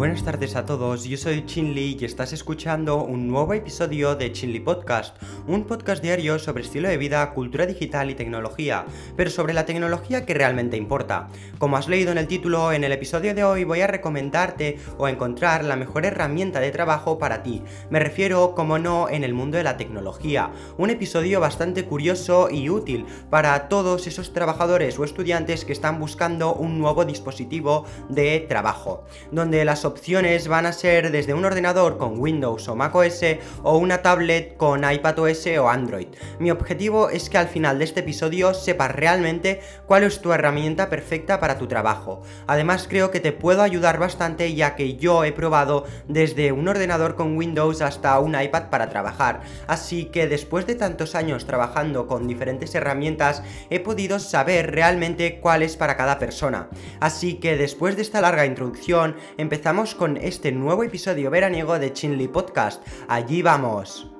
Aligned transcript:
Buenas 0.00 0.24
tardes 0.24 0.56
a 0.56 0.64
todos, 0.64 1.04
yo 1.04 1.18
soy 1.18 1.44
Chinli 1.44 1.98
y 2.00 2.06
estás 2.06 2.32
escuchando 2.32 3.04
un 3.04 3.28
nuevo 3.28 3.52
episodio 3.52 4.16
de 4.16 4.32
Chinli 4.32 4.58
Podcast, 4.58 5.14
un 5.46 5.64
podcast 5.64 6.02
diario 6.02 6.38
sobre 6.38 6.62
estilo 6.62 6.88
de 6.88 6.96
vida, 6.96 7.34
cultura 7.34 7.66
digital 7.66 8.08
y 8.08 8.14
tecnología, 8.14 8.86
pero 9.14 9.28
sobre 9.28 9.52
la 9.52 9.66
tecnología 9.66 10.24
que 10.24 10.32
realmente 10.32 10.78
importa. 10.78 11.28
Como 11.58 11.76
has 11.76 11.86
leído 11.86 12.12
en 12.12 12.16
el 12.16 12.28
título, 12.28 12.72
en 12.72 12.82
el 12.82 12.92
episodio 12.92 13.34
de 13.34 13.44
hoy 13.44 13.64
voy 13.64 13.82
a 13.82 13.88
recomendarte 13.88 14.78
o 14.96 15.06
encontrar 15.06 15.66
la 15.66 15.76
mejor 15.76 16.06
herramienta 16.06 16.60
de 16.60 16.70
trabajo 16.70 17.18
para 17.18 17.42
ti. 17.42 17.62
Me 17.90 18.00
refiero, 18.00 18.54
como 18.54 18.78
no, 18.78 19.10
en 19.10 19.22
el 19.22 19.34
mundo 19.34 19.58
de 19.58 19.64
la 19.64 19.76
tecnología. 19.76 20.50
Un 20.78 20.88
episodio 20.88 21.40
bastante 21.40 21.84
curioso 21.84 22.48
y 22.50 22.70
útil 22.70 23.04
para 23.28 23.68
todos 23.68 24.06
esos 24.06 24.32
trabajadores 24.32 24.98
o 24.98 25.04
estudiantes 25.04 25.66
que 25.66 25.74
están 25.74 26.00
buscando 26.00 26.54
un 26.54 26.78
nuevo 26.78 27.04
dispositivo 27.04 27.84
de 28.08 28.46
trabajo, 28.48 29.04
donde 29.30 29.62
las 29.66 29.84
opciones 29.90 30.46
van 30.46 30.66
a 30.66 30.72
ser 30.72 31.10
desde 31.10 31.34
un 31.34 31.44
ordenador 31.44 31.98
con 31.98 32.18
Windows 32.20 32.68
o 32.68 32.76
macOS 32.76 33.22
o 33.64 33.76
una 33.76 34.02
tablet 34.02 34.56
con 34.56 34.88
iPadOS 34.88 35.48
o 35.58 35.68
Android. 35.68 36.06
Mi 36.38 36.52
objetivo 36.52 37.10
es 37.10 37.28
que 37.28 37.38
al 37.38 37.48
final 37.48 37.78
de 37.78 37.84
este 37.84 38.00
episodio 38.00 38.54
sepas 38.54 38.92
realmente 38.92 39.60
cuál 39.86 40.04
es 40.04 40.20
tu 40.20 40.32
herramienta 40.32 40.88
perfecta 40.88 41.40
para 41.40 41.58
tu 41.58 41.66
trabajo. 41.66 42.22
Además 42.46 42.86
creo 42.88 43.10
que 43.10 43.18
te 43.18 43.32
puedo 43.32 43.62
ayudar 43.62 43.98
bastante 43.98 44.54
ya 44.54 44.76
que 44.76 44.96
yo 44.96 45.24
he 45.24 45.32
probado 45.32 45.84
desde 46.06 46.52
un 46.52 46.68
ordenador 46.68 47.16
con 47.16 47.36
Windows 47.36 47.82
hasta 47.82 48.18
un 48.20 48.40
iPad 48.40 48.70
para 48.70 48.90
trabajar. 48.90 49.40
Así 49.66 50.04
que 50.04 50.28
después 50.28 50.66
de 50.66 50.76
tantos 50.76 51.16
años 51.16 51.46
trabajando 51.46 52.06
con 52.06 52.28
diferentes 52.28 52.74
herramientas 52.76 53.42
he 53.70 53.80
podido 53.80 54.20
saber 54.20 54.70
realmente 54.70 55.40
cuál 55.40 55.62
es 55.64 55.76
para 55.76 55.96
cada 55.96 56.20
persona. 56.20 56.68
Así 57.00 57.34
que 57.34 57.56
después 57.56 57.96
de 57.96 58.02
esta 58.02 58.20
larga 58.20 58.46
introducción 58.46 59.16
empezamos 59.36 59.79
con 59.88 60.18
este 60.18 60.52
nuevo 60.52 60.84
episodio 60.84 61.30
veraniego 61.30 61.78
de 61.78 61.94
Chinli 61.94 62.28
Podcast. 62.28 62.86
Allí 63.08 63.40
vamos. 63.40 64.10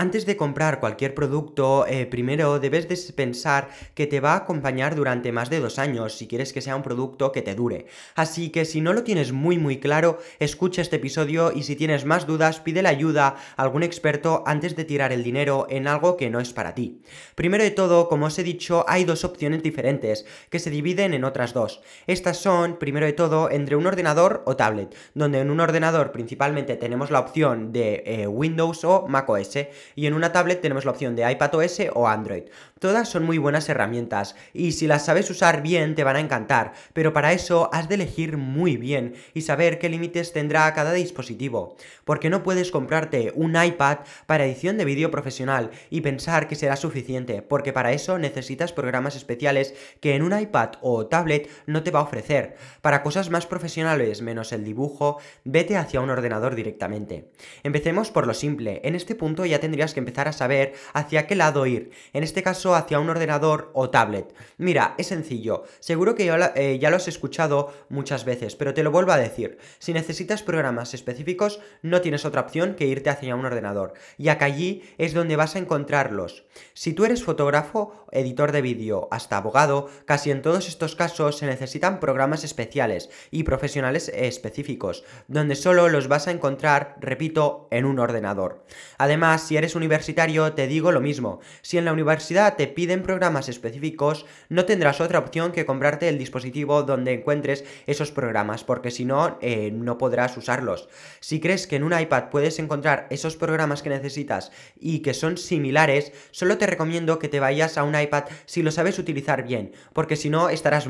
Antes 0.00 0.26
de 0.26 0.36
comprar 0.36 0.78
cualquier 0.78 1.12
producto, 1.12 1.84
eh, 1.84 2.06
primero 2.06 2.60
debes 2.60 2.88
de 2.88 3.12
pensar 3.12 3.68
que 3.96 4.06
te 4.06 4.20
va 4.20 4.34
a 4.34 4.36
acompañar 4.36 4.94
durante 4.94 5.32
más 5.32 5.50
de 5.50 5.58
dos 5.58 5.80
años 5.80 6.16
si 6.16 6.28
quieres 6.28 6.52
que 6.52 6.60
sea 6.60 6.76
un 6.76 6.84
producto 6.84 7.32
que 7.32 7.42
te 7.42 7.56
dure. 7.56 7.86
Así 8.14 8.50
que 8.50 8.64
si 8.64 8.80
no 8.80 8.92
lo 8.92 9.02
tienes 9.02 9.32
muy 9.32 9.58
muy 9.58 9.80
claro, 9.80 10.20
escucha 10.38 10.82
este 10.82 10.96
episodio 10.96 11.50
y 11.52 11.64
si 11.64 11.74
tienes 11.74 12.04
más 12.04 12.28
dudas, 12.28 12.60
pide 12.60 12.80
la 12.80 12.90
ayuda 12.90 13.34
a 13.56 13.62
algún 13.64 13.82
experto 13.82 14.44
antes 14.46 14.76
de 14.76 14.84
tirar 14.84 15.12
el 15.12 15.24
dinero 15.24 15.66
en 15.68 15.88
algo 15.88 16.16
que 16.16 16.30
no 16.30 16.38
es 16.38 16.52
para 16.52 16.76
ti. 16.76 17.02
Primero 17.34 17.64
de 17.64 17.72
todo, 17.72 18.08
como 18.08 18.26
os 18.26 18.38
he 18.38 18.44
dicho, 18.44 18.84
hay 18.86 19.02
dos 19.02 19.24
opciones 19.24 19.64
diferentes 19.64 20.26
que 20.48 20.60
se 20.60 20.70
dividen 20.70 21.12
en 21.12 21.24
otras 21.24 21.54
dos. 21.54 21.82
Estas 22.06 22.36
son, 22.36 22.78
primero 22.78 23.04
de 23.04 23.14
todo, 23.14 23.50
entre 23.50 23.74
un 23.74 23.88
ordenador 23.88 24.44
o 24.46 24.54
tablet, 24.54 24.94
donde 25.14 25.40
en 25.40 25.50
un 25.50 25.58
ordenador 25.58 26.12
principalmente 26.12 26.76
tenemos 26.76 27.10
la 27.10 27.18
opción 27.18 27.72
de 27.72 28.04
eh, 28.06 28.28
Windows 28.28 28.84
o 28.84 29.08
macOS 29.08 29.58
y 29.94 30.06
en 30.06 30.14
una 30.14 30.32
tablet 30.32 30.60
tenemos 30.60 30.84
la 30.84 30.92
opción 30.92 31.16
de 31.16 31.30
iPadOS 31.30 31.80
o 31.94 32.08
Android. 32.08 32.44
Todas 32.78 33.08
son 33.08 33.24
muy 33.24 33.38
buenas 33.38 33.68
herramientas 33.68 34.36
y 34.52 34.72
si 34.72 34.86
las 34.86 35.04
sabes 35.04 35.30
usar 35.30 35.62
bien 35.62 35.94
te 35.94 36.04
van 36.04 36.16
a 36.16 36.20
encantar, 36.20 36.72
pero 36.92 37.12
para 37.12 37.32
eso 37.32 37.68
has 37.72 37.88
de 37.88 37.96
elegir 37.96 38.36
muy 38.36 38.76
bien 38.76 39.14
y 39.34 39.42
saber 39.42 39.78
qué 39.78 39.88
límites 39.88 40.32
tendrá 40.32 40.72
cada 40.74 40.92
dispositivo, 40.92 41.76
porque 42.04 42.30
no 42.30 42.42
puedes 42.42 42.70
comprarte 42.70 43.32
un 43.34 43.56
iPad 43.60 43.98
para 44.26 44.44
edición 44.44 44.78
de 44.78 44.84
vídeo 44.84 45.10
profesional 45.10 45.70
y 45.90 46.00
pensar 46.00 46.48
que 46.48 46.54
será 46.54 46.76
suficiente, 46.76 47.42
porque 47.42 47.72
para 47.72 47.92
eso 47.92 48.18
necesitas 48.18 48.72
programas 48.72 49.16
especiales 49.16 49.74
que 50.00 50.14
en 50.14 50.22
un 50.22 50.38
iPad 50.38 50.70
o 50.80 51.06
tablet 51.06 51.48
no 51.66 51.82
te 51.82 51.90
va 51.90 52.00
a 52.00 52.04
ofrecer. 52.04 52.56
Para 52.80 53.02
cosas 53.02 53.30
más 53.30 53.46
profesionales 53.46 54.22
menos 54.22 54.52
el 54.52 54.64
dibujo, 54.64 55.18
vete 55.44 55.76
hacia 55.76 56.00
un 56.00 56.10
ordenador 56.10 56.54
directamente. 56.54 57.30
Empecemos 57.62 58.10
por 58.10 58.26
lo 58.26 58.34
simple, 58.34 58.80
en 58.84 58.94
este 58.94 59.14
punto 59.14 59.44
ya 59.44 59.60
tendrías 59.78 59.94
que 59.94 60.00
empezar 60.00 60.26
a 60.26 60.32
saber 60.32 60.72
hacia 60.92 61.28
qué 61.28 61.36
lado 61.36 61.64
ir. 61.64 61.92
En 62.12 62.24
este 62.24 62.42
caso 62.42 62.74
hacia 62.74 62.98
un 62.98 63.10
ordenador 63.10 63.70
o 63.74 63.90
tablet. 63.90 64.34
Mira, 64.56 64.96
es 64.98 65.06
sencillo, 65.06 65.62
seguro 65.78 66.16
que 66.16 66.28
eh, 66.56 66.78
ya 66.80 66.90
lo 66.90 66.96
has 66.96 67.06
escuchado 67.06 67.72
muchas 67.88 68.24
veces, 68.24 68.56
pero 68.56 68.74
te 68.74 68.82
lo 68.82 68.90
vuelvo 68.90 69.12
a 69.12 69.18
decir. 69.18 69.58
Si 69.78 69.92
necesitas 69.92 70.42
programas 70.42 70.94
específicos, 70.94 71.60
no 71.82 72.00
tienes 72.00 72.24
otra 72.24 72.40
opción 72.40 72.74
que 72.74 72.86
irte 72.86 73.08
hacia 73.08 73.36
un 73.36 73.46
ordenador, 73.46 73.94
ya 74.18 74.36
que 74.36 74.46
allí 74.46 74.82
es 74.98 75.14
donde 75.14 75.36
vas 75.36 75.54
a 75.54 75.60
encontrarlos. 75.60 76.44
Si 76.74 76.92
tú 76.92 77.04
eres 77.04 77.22
fotógrafo, 77.22 78.04
editor 78.10 78.50
de 78.50 78.62
vídeo, 78.62 79.06
hasta 79.12 79.36
abogado, 79.36 79.88
casi 80.06 80.32
en 80.32 80.42
todos 80.42 80.66
estos 80.66 80.96
casos 80.96 81.38
se 81.38 81.46
necesitan 81.46 82.00
programas 82.00 82.42
especiales 82.42 83.10
y 83.30 83.44
profesionales 83.44 84.10
específicos, 84.12 85.04
donde 85.28 85.54
solo 85.54 85.88
los 85.88 86.08
vas 86.08 86.26
a 86.26 86.32
encontrar, 86.32 86.96
repito, 86.98 87.68
en 87.70 87.84
un 87.84 88.00
ordenador. 88.00 88.64
Además, 88.96 89.42
si 89.42 89.56
eres 89.56 89.67
universitario, 89.74 90.52
te 90.52 90.66
digo 90.66 90.92
lo 90.92 91.00
mismo. 91.00 91.40
Si 91.62 91.78
en 91.78 91.84
la 91.84 91.92
universidad 91.92 92.56
te 92.56 92.66
piden 92.66 93.02
programas 93.02 93.48
específicos, 93.48 94.26
no 94.48 94.64
tendrás 94.64 95.00
otra 95.00 95.18
opción 95.18 95.52
que 95.52 95.66
comprarte 95.66 96.08
el 96.08 96.18
dispositivo 96.18 96.82
donde 96.82 97.12
encuentres 97.12 97.64
esos 97.86 98.12
programas, 98.12 98.64
porque 98.64 98.90
si 98.90 99.04
no, 99.04 99.38
eh, 99.40 99.70
no 99.72 99.98
podrás 99.98 100.36
usarlos. 100.36 100.88
Si 101.20 101.40
crees 101.40 101.66
que 101.66 101.76
en 101.76 101.84
un 101.84 101.98
iPad 101.98 102.30
puedes 102.30 102.58
encontrar 102.58 103.06
esos 103.10 103.36
programas 103.36 103.82
que 103.82 103.90
necesitas 103.90 104.52
y 104.78 105.00
que 105.00 105.14
son 105.14 105.36
similares, 105.36 106.12
solo 106.30 106.58
te 106.58 106.66
recomiendo 106.66 107.18
que 107.18 107.28
te 107.28 107.40
vayas 107.40 107.78
a 107.78 107.84
un 107.84 107.98
iPad 107.98 108.24
si 108.46 108.62
lo 108.62 108.70
sabes 108.70 108.98
utilizar 108.98 109.44
bien, 109.44 109.72
porque 109.92 110.16
si 110.16 110.30
no 110.30 110.48
estarás, 110.48 110.86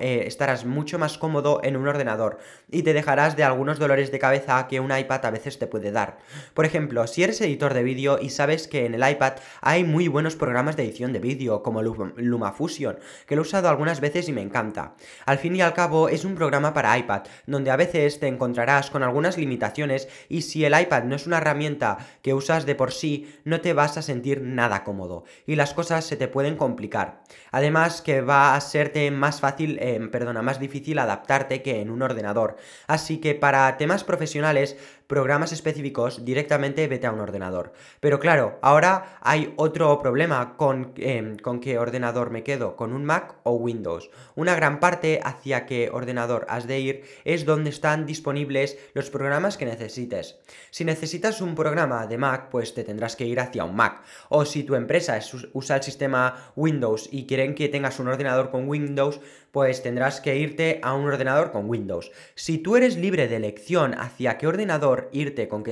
eh, 0.00 0.24
estarás 0.26 0.64
mucho 0.64 0.98
más 0.98 1.18
cómodo 1.18 1.60
en 1.62 1.76
un 1.76 1.88
ordenador 1.88 2.38
y 2.70 2.82
te 2.82 2.92
dejarás 2.92 3.36
de 3.36 3.44
algunos 3.44 3.78
dolores 3.78 4.10
de 4.10 4.18
cabeza 4.18 4.66
que 4.68 4.80
un 4.80 4.96
iPad 4.96 5.26
a 5.26 5.30
veces 5.30 5.58
te 5.58 5.66
puede 5.66 5.92
dar. 5.92 6.18
Por 6.54 6.64
ejemplo, 6.64 7.06
si 7.06 7.22
eres 7.22 7.40
editor 7.40 7.74
de 7.74 7.82
vídeo 7.82 8.18
y 8.22 8.30
sabes 8.30 8.68
que 8.68 8.86
en 8.86 8.94
el 8.94 9.08
iPad 9.08 9.34
hay 9.60 9.84
muy 9.84 10.08
buenos 10.08 10.36
programas 10.36 10.76
de 10.76 10.84
edición 10.84 11.12
de 11.12 11.18
vídeo, 11.18 11.62
como 11.62 11.82
LumaFusion, 11.82 12.98
que 13.26 13.36
lo 13.36 13.42
he 13.42 13.46
usado 13.46 13.68
algunas 13.68 14.00
veces 14.00 14.28
y 14.28 14.32
me 14.32 14.40
encanta. 14.40 14.94
Al 15.26 15.38
fin 15.38 15.56
y 15.56 15.60
al 15.60 15.74
cabo, 15.74 16.08
es 16.08 16.24
un 16.24 16.34
programa 16.34 16.72
para 16.72 16.96
iPad, 16.96 17.22
donde 17.46 17.70
a 17.70 17.76
veces 17.76 18.20
te 18.20 18.28
encontrarás 18.28 18.90
con 18.90 19.02
algunas 19.02 19.36
limitaciones 19.36 20.08
y 20.28 20.42
si 20.42 20.64
el 20.64 20.78
iPad 20.78 21.04
no 21.04 21.16
es 21.16 21.26
una 21.26 21.38
herramienta 21.38 21.98
que 22.22 22.34
usas 22.34 22.66
de 22.66 22.74
por 22.74 22.92
sí, 22.92 23.34
no 23.44 23.60
te 23.60 23.72
vas 23.72 23.98
a 23.98 24.02
sentir 24.02 24.42
nada 24.42 24.84
cómodo 24.84 25.24
y 25.46 25.56
las 25.56 25.74
cosas 25.74 26.04
se 26.04 26.16
te 26.16 26.28
pueden 26.28 26.56
complicar. 26.56 27.22
Además 27.50 28.02
que 28.02 28.20
va 28.20 28.54
a 28.54 28.60
serte 28.60 29.10
más 29.10 29.40
fácil, 29.40 29.78
eh, 29.80 30.00
perdona, 30.10 30.42
más 30.42 30.60
difícil 30.60 30.98
adaptarte 30.98 31.62
que 31.62 31.80
en 31.80 31.90
un 31.90 32.02
ordenador. 32.02 32.56
Así 32.86 33.18
que 33.18 33.34
para 33.34 33.76
temas 33.76 34.04
profesionales 34.04 34.76
programas 35.12 35.52
específicos, 35.52 36.24
directamente 36.24 36.88
vete 36.88 37.06
a 37.06 37.12
un 37.12 37.20
ordenador. 37.20 37.74
Pero 38.00 38.18
claro, 38.18 38.58
ahora 38.62 39.18
hay 39.20 39.52
otro 39.56 40.00
problema 40.00 40.56
con, 40.56 40.94
em, 40.96 41.36
con 41.36 41.60
qué 41.60 41.76
ordenador 41.78 42.30
me 42.30 42.42
quedo, 42.42 42.76
con 42.76 42.94
un 42.94 43.04
Mac 43.04 43.34
o 43.42 43.52
Windows. 43.52 44.10
Una 44.36 44.54
gran 44.54 44.80
parte 44.80 45.20
hacia 45.22 45.66
qué 45.66 45.90
ordenador 45.92 46.46
has 46.48 46.66
de 46.66 46.80
ir 46.80 47.04
es 47.26 47.44
donde 47.44 47.68
están 47.68 48.06
disponibles 48.06 48.78
los 48.94 49.10
programas 49.10 49.58
que 49.58 49.66
necesites. 49.66 50.38
Si 50.70 50.82
necesitas 50.82 51.42
un 51.42 51.54
programa 51.56 52.06
de 52.06 52.16
Mac, 52.16 52.48
pues 52.50 52.72
te 52.72 52.82
tendrás 52.82 53.14
que 53.14 53.26
ir 53.26 53.38
hacia 53.38 53.64
un 53.64 53.76
Mac. 53.76 54.04
O 54.30 54.46
si 54.46 54.62
tu 54.62 54.76
empresa 54.76 55.20
usa 55.52 55.76
el 55.76 55.82
sistema 55.82 56.52
Windows 56.56 57.10
y 57.12 57.26
quieren 57.26 57.54
que 57.54 57.68
tengas 57.68 58.00
un 58.00 58.08
ordenador 58.08 58.50
con 58.50 58.66
Windows, 58.66 59.20
pues 59.52 59.82
tendrás 59.82 60.20
que 60.20 60.36
irte 60.36 60.80
a 60.82 60.94
un 60.94 61.06
ordenador 61.06 61.52
con 61.52 61.68
Windows. 61.68 62.10
Si 62.34 62.58
tú 62.58 62.76
eres 62.76 62.96
libre 62.96 63.28
de 63.28 63.36
elección 63.36 63.94
hacia 63.94 64.38
qué 64.38 64.46
ordenador 64.46 65.10
irte 65.12 65.46
con, 65.46 65.62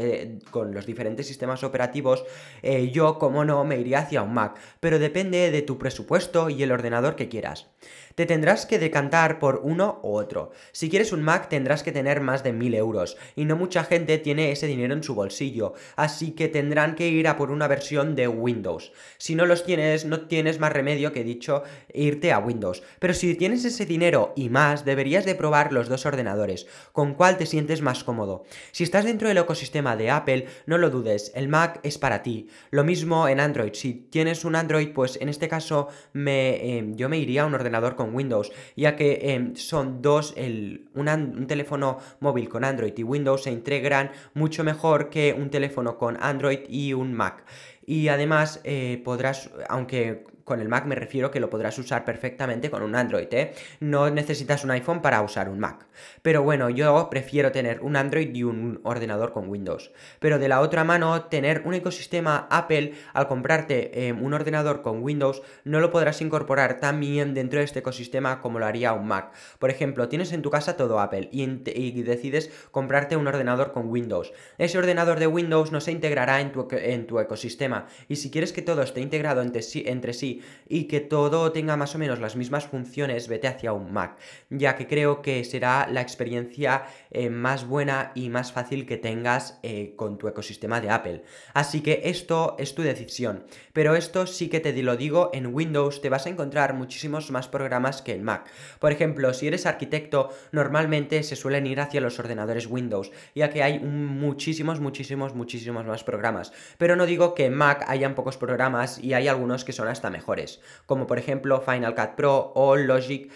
con 0.50 0.72
los 0.74 0.86
diferentes 0.86 1.26
sistemas 1.26 1.64
operativos, 1.64 2.24
eh, 2.62 2.91
yo, 2.91 3.18
como 3.18 3.44
no, 3.44 3.64
me 3.64 3.78
iría 3.78 4.00
hacia 4.00 4.22
un 4.22 4.34
Mac, 4.34 4.59
pero 4.78 4.98
depende 4.98 5.50
de 5.50 5.62
tu 5.62 5.78
presupuesto 5.78 6.50
y 6.50 6.62
el 6.62 6.72
ordenador 6.72 7.16
que 7.16 7.28
quieras. 7.28 7.68
Te 8.15 8.27
tendrás 8.27 8.66
que 8.66 8.78
decantar 8.78 9.39
por 9.39 9.60
uno 9.62 10.01
u 10.03 10.15
otro. 10.15 10.51
Si 10.72 10.91
quieres 10.91 11.12
un 11.12 11.22
Mac 11.22 11.48
tendrás 11.48 11.83
que 11.83 11.92
tener 11.92 12.21
más 12.21 12.42
de 12.42 12.53
1000 12.53 12.74
euros 12.74 13.16
y 13.36 13.45
no 13.45 13.57
mucha 13.57 13.84
gente 13.84 14.18
tiene 14.18 14.53
ese 14.53 14.66
dinero 14.66 14.95
en 14.95 15.03
su 15.03 15.15
bolsillo, 15.15 15.74
así 15.97 16.33
que 16.33 16.48
tendrán 16.48 16.95
que 16.95 17.09
ir 17.09 17.28
a 17.28 17.36
por 17.36 17.51
una 17.51 17.68
versión 17.68 18.16
de 18.16 18.28
Windows. 18.28 18.92
Si 19.18 19.34
no 19.34 19.47
los 19.47 19.65
tienes, 19.65 20.04
no 20.04 20.27
tienes 20.27 20.59
más 20.59 20.72
remedio 20.72 21.12
que 21.12 21.24
dicho 21.24 21.62
irte 21.92 22.33
a 22.33 22.39
Windows. 22.39 22.83
Pero 22.98 23.15
si 23.15 23.34
tienes 23.34 23.65
ese 23.65 23.86
dinero 23.86 24.33
y 24.36 24.48
más, 24.48 24.84
deberías 24.84 25.24
de 25.24 25.34
probar 25.34 25.72
los 25.72 25.89
dos 25.89 26.06
ordenadores, 26.06 26.66
con 26.92 27.15
cuál 27.15 27.36
te 27.36 27.47
sientes 27.47 27.83
más 27.83 28.04
cómodo. 28.04 28.45
Si 28.72 28.84
estás 28.84 29.04
dentro 29.04 29.28
del 29.28 29.39
ecosistema 29.39 29.97
de 29.97 30.10
Apple, 30.10 30.47
no 30.66 30.78
lo 30.78 30.91
dudes, 30.91 31.33
el 31.34 31.48
Mac 31.48 31.80
es 31.83 31.98
para 31.98 32.22
ti. 32.22 32.48
Lo 32.71 32.84
mismo 32.84 33.28
en 33.28 33.41
Android, 33.41 33.72
si 33.74 33.95
tienes 33.95 34.45
un 34.45 34.56
Android, 34.56 34.92
pues 34.92 35.18
en 35.21 35.28
este 35.28 35.48
caso 35.48 35.89
me, 36.13 36.78
eh, 36.78 36.84
yo 36.95 37.09
me 37.09 37.18
iría 37.18 37.42
a 37.42 37.47
un 37.47 37.54
ordenador 37.54 37.97
Windows, 38.14 38.52
ya 38.76 38.97
que 38.97 39.34
em, 39.34 39.54
son 39.54 40.02
dos, 40.02 40.32
el, 40.36 40.88
un 40.94 41.47
teléfono 41.47 41.98
móvil 42.20 42.48
con 42.48 42.64
Android 42.64 42.92
y 42.97 43.02
Windows 43.02 43.42
se 43.42 43.50
integran 43.50 44.10
mucho 44.34 44.64
mejor 44.64 45.10
que 45.10 45.36
un 45.38 45.50
teléfono 45.50 45.98
con 45.98 46.16
Android 46.20 46.60
y 46.68 46.92
un 46.94 47.12
Mac. 47.12 47.44
Y 47.84 48.08
además 48.08 48.60
eh, 48.64 49.02
podrás, 49.04 49.50
aunque 49.68 50.24
con 50.45 50.60
el 50.60 50.69
Mac 50.69 50.87
me 50.87 50.95
refiero 50.95 51.31
que 51.31 51.41
lo 51.41 51.51
podrás 51.51 51.78
usar 51.78 52.04
perfectamente 52.04 52.71
con 52.71 52.83
un 52.83 52.95
Android, 52.95 53.28
¿eh? 53.33 53.53
No 53.81 54.10
necesitas 54.10 54.65
un 54.65 54.71
iPhone 54.71 55.03
para 55.03 55.22
usar 55.22 55.48
un 55.48 55.59
Mac. 55.59 55.87
Pero 56.22 56.42
bueno, 56.42 56.71
yo 56.71 57.09
prefiero 57.10 57.53
tener 57.53 57.81
un 57.81 57.97
Android 57.97 58.34
y 58.34 58.42
un 58.42 58.81
ordenador 58.84 59.33
con 59.33 59.48
Windows. 59.48 59.92
Pero 60.19 60.39
de 60.39 60.48
la 60.48 60.60
otra 60.60 60.84
mano, 60.84 61.25
tener 61.25 61.63
un 61.65 61.75
ecosistema 61.75 62.47
Apple 62.51 62.95
al 63.13 63.28
comprarte 63.28 64.07
em, 64.07 64.22
un 64.22 64.34
ordenador 64.34 64.83
con 64.83 65.03
Windows 65.03 65.42
no 65.65 65.81
lo 65.81 65.91
podrás 65.91 66.21
incorporar 66.21 66.81
tan 66.81 67.01
bien 67.01 67.34
dentro 67.34 67.59
de 67.59 67.65
este 67.65 67.81
ecosistema 67.81 68.41
como 68.41 68.59
lo 68.59 68.66
haría 68.66 68.92
un 68.92 69.07
Mac. 69.07 69.33
Por 69.59 69.71
ejemplo, 69.71 70.09
tienes 70.09 70.33
en 70.33 70.42
tu 70.42 70.51
casa 70.51 70.77
todo 70.77 71.01
Apple 71.01 71.28
y, 71.33 71.42
y 71.42 72.03
decides 72.03 72.51
comprarte 72.71 73.16
un 73.16 73.27
ordenador 73.27 73.72
con 73.72 73.89
Windows. 73.89 74.33
Ese 74.59 74.78
ordenador 74.78 75.19
de 75.19 75.27
Windows 75.27 75.72
no 75.72 75.81
se 75.81 75.92
integrará 75.92 76.41
en 76.41 76.53
tu, 76.53 76.69
en 76.71 77.07
tu 77.07 77.19
ecosistema 77.19 77.87
y 78.09 78.16
si 78.16 78.31
quieres 78.31 78.53
que 78.53 78.63
todo 78.63 78.83
esté 78.83 79.01
integrado 79.01 79.42
entre 79.42 79.63
sí, 79.63 79.84
entre 79.87 80.13
sí 80.13 80.29
y 80.68 80.84
que 80.84 81.00
todo 81.00 81.53
tenga 81.53 81.77
más 81.77 81.94
o 81.94 81.98
menos 81.98 82.21
las 82.21 82.36
mismas 82.36 82.66
funciones, 82.66 83.27
vete 83.28 83.48
hacia 83.48 83.72
un 83.72 83.92
Mac, 83.92 84.16
ya 84.50 84.77
que 84.77 84.86
creo 84.86 85.21
que 85.22 85.44
será 85.44 85.88
la 85.91 86.00
experiencia 86.00 86.84
eh, 87.10 87.28
más 87.28 87.66
buena 87.66 88.12
y 88.15 88.28
más 88.28 88.53
fácil 88.53 88.86
que 88.86 88.97
tengas 88.97 89.59
eh, 89.62 89.94
con 89.97 90.18
tu 90.18 90.28
ecosistema 90.28 90.80
de 90.80 90.91
Apple. 90.91 91.24
Así 91.54 91.80
que 91.80 92.03
esto 92.04 92.56
es 92.59 92.74
tu 92.74 92.82
decisión, 92.82 93.44
pero 93.72 93.97
esto 93.97 94.27
sí 94.27 94.48
que 94.48 94.60
te 94.60 94.80
lo 94.82 94.97
digo, 94.97 95.30
en 95.32 95.53
Windows 95.53 96.00
te 96.00 96.09
vas 96.09 96.27
a 96.27 96.30
encontrar 96.30 96.74
muchísimos 96.74 97.30
más 97.30 97.48
programas 97.48 98.03
que 98.03 98.12
en 98.12 98.22
Mac. 98.22 98.47
Por 98.78 98.92
ejemplo, 98.92 99.34
si 99.34 99.48
eres 99.48 99.66
arquitecto, 99.66 100.30
normalmente 100.53 101.22
se 101.22 101.36
suelen 101.36 101.66
ir 101.66 101.80
hacia 101.80 102.00
los 102.00 102.18
ordenadores 102.18 102.66
Windows, 102.66 103.10
ya 103.34 103.50
que 103.50 103.62
hay 103.62 103.80
muchísimos, 103.80 104.80
muchísimos, 104.80 105.34
muchísimos 105.34 105.84
más 105.84 106.04
programas. 106.04 106.53
Pero 106.78 106.97
no 106.97 107.06
digo 107.06 107.34
que 107.34 107.47
en 107.47 107.54
Mac 107.54 107.84
hayan 107.88 108.15
pocos 108.15 108.36
programas 108.36 108.98
y 109.03 109.15
hay 109.15 109.28
algunos 109.28 109.65
que 109.65 109.72
son 109.72 109.88
hasta 109.88 110.10
mejor 110.20 110.40
como 110.86 111.06
por 111.06 111.18
ejemplo 111.18 111.60
Final 111.60 111.94
Cut 111.94 112.14
Pro 112.16 112.52
o 112.54 112.76
Logic, 112.76 113.30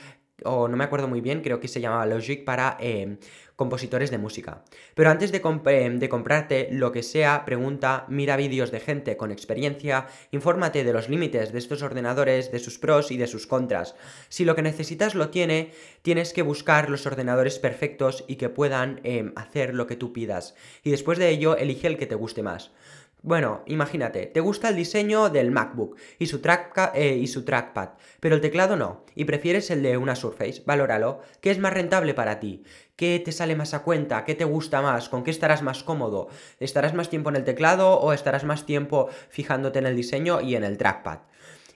o 0.45 0.69
no 0.69 0.77
me 0.77 0.85
acuerdo 0.85 1.09
muy 1.09 1.21
bien, 1.21 1.43
creo 1.43 1.61
que 1.61 1.69
se 1.69 1.81
llamaba 1.81 2.07
Logic 2.07 2.45
para 2.45 2.77
em, 2.81 3.19
compositores 3.57 4.11
de 4.11 4.19
música. 4.19 4.65
Pero 4.95 5.11
antes 5.11 5.31
de, 5.33 5.41
em, 5.67 5.99
de, 5.99 6.09
comprarte 6.09 6.69
lo 6.73 6.91
que 6.93 7.03
sea, 7.03 7.45
pregunta, 7.45 8.05
mira 8.09 8.37
vídeos 8.37 8.71
de 8.71 8.81
gente 8.81 9.17
con 9.17 9.31
experiencia, 9.31 10.07
infórmate 10.33 10.83
de 10.85 10.93
los 10.93 11.09
límites 11.09 11.53
de 11.53 11.59
estos 11.59 11.83
ordenadores, 11.83 12.51
de 12.51 12.59
sus 12.59 12.79
pros 12.79 13.11
y 13.11 13.17
de 13.17 13.29
sus 13.29 13.47
contras. 13.47 13.95
Si 14.29 14.45
lo 14.45 14.55
que 14.55 14.63
necesitas 14.63 15.15
lo 15.15 15.31
tiene, 15.31 15.71
tienes 16.03 16.33
que 16.33 16.43
buscar 16.43 16.91
los 16.91 17.07
ordenadores 17.07 17.59
perfectos 17.59 18.25
y 18.27 18.37
que 18.37 18.49
puedan 18.49 19.01
em, 19.05 19.33
hacer 19.37 19.73
lo 19.75 19.87
que 19.87 19.97
tú 19.97 20.13
pidas. 20.13 20.55
Y 20.83 20.91
después 20.91 21.19
de 21.19 21.31
ello, 21.31 21.57
elige 21.57 21.87
el 21.87 21.97
que 21.97 22.07
te 22.07 22.17
guste 22.17 22.43
más. 22.43 22.73
Bueno, 23.25 23.63
imagínate, 23.65 24.27
te 24.27 24.41
gusta 24.41 24.69
el 24.69 24.77
diseño 24.77 25.31
del 25.31 25.51
MacBook 25.51 25.97
y 26.19 26.27
su, 26.27 26.43
eh, 26.93 27.17
y 27.19 27.27
su 27.27 27.43
trackpad, 27.43 27.93
pero 28.21 28.35
el 28.35 28.43
teclado 28.43 28.77
no, 28.77 29.07
y 29.15 29.25
prefieres 29.25 29.71
el 29.71 29.83
de 29.83 29.97
una 29.97 30.15
Surface, 30.15 30.63
valóralo, 30.67 31.23
¿qué 31.41 31.51
es 31.51 31.59
más 31.59 31.73
rentable 31.73 32.13
para 32.13 32.39
ti? 32.39 32.65
¿Qué 32.97 33.23
te 33.25 33.33
sale 33.33 33.57
más 33.57 33.73
a 33.73 33.83
cuenta? 33.83 34.27
¿Qué 34.27 34.35
te 34.35 34.45
gusta 34.45 34.83
más? 34.83 35.09
¿Con 35.09 35.25
qué 35.25 35.31
estarás 35.31 35.63
más 35.63 35.83
cómodo? 35.83 36.29
¿Estarás 36.61 36.93
más 36.93 37.09
tiempo 37.09 37.31
en 37.31 37.37
el 37.37 37.45
teclado 37.45 37.99
o 37.99 38.13
estarás 38.13 38.45
más 38.45 38.67
tiempo 38.67 39.09
fijándote 39.31 39.79
en 39.79 39.87
el 39.87 39.97
diseño 39.97 40.43
y 40.43 40.57
en 40.57 40.65
el 40.65 40.77
trackpad? 40.77 41.21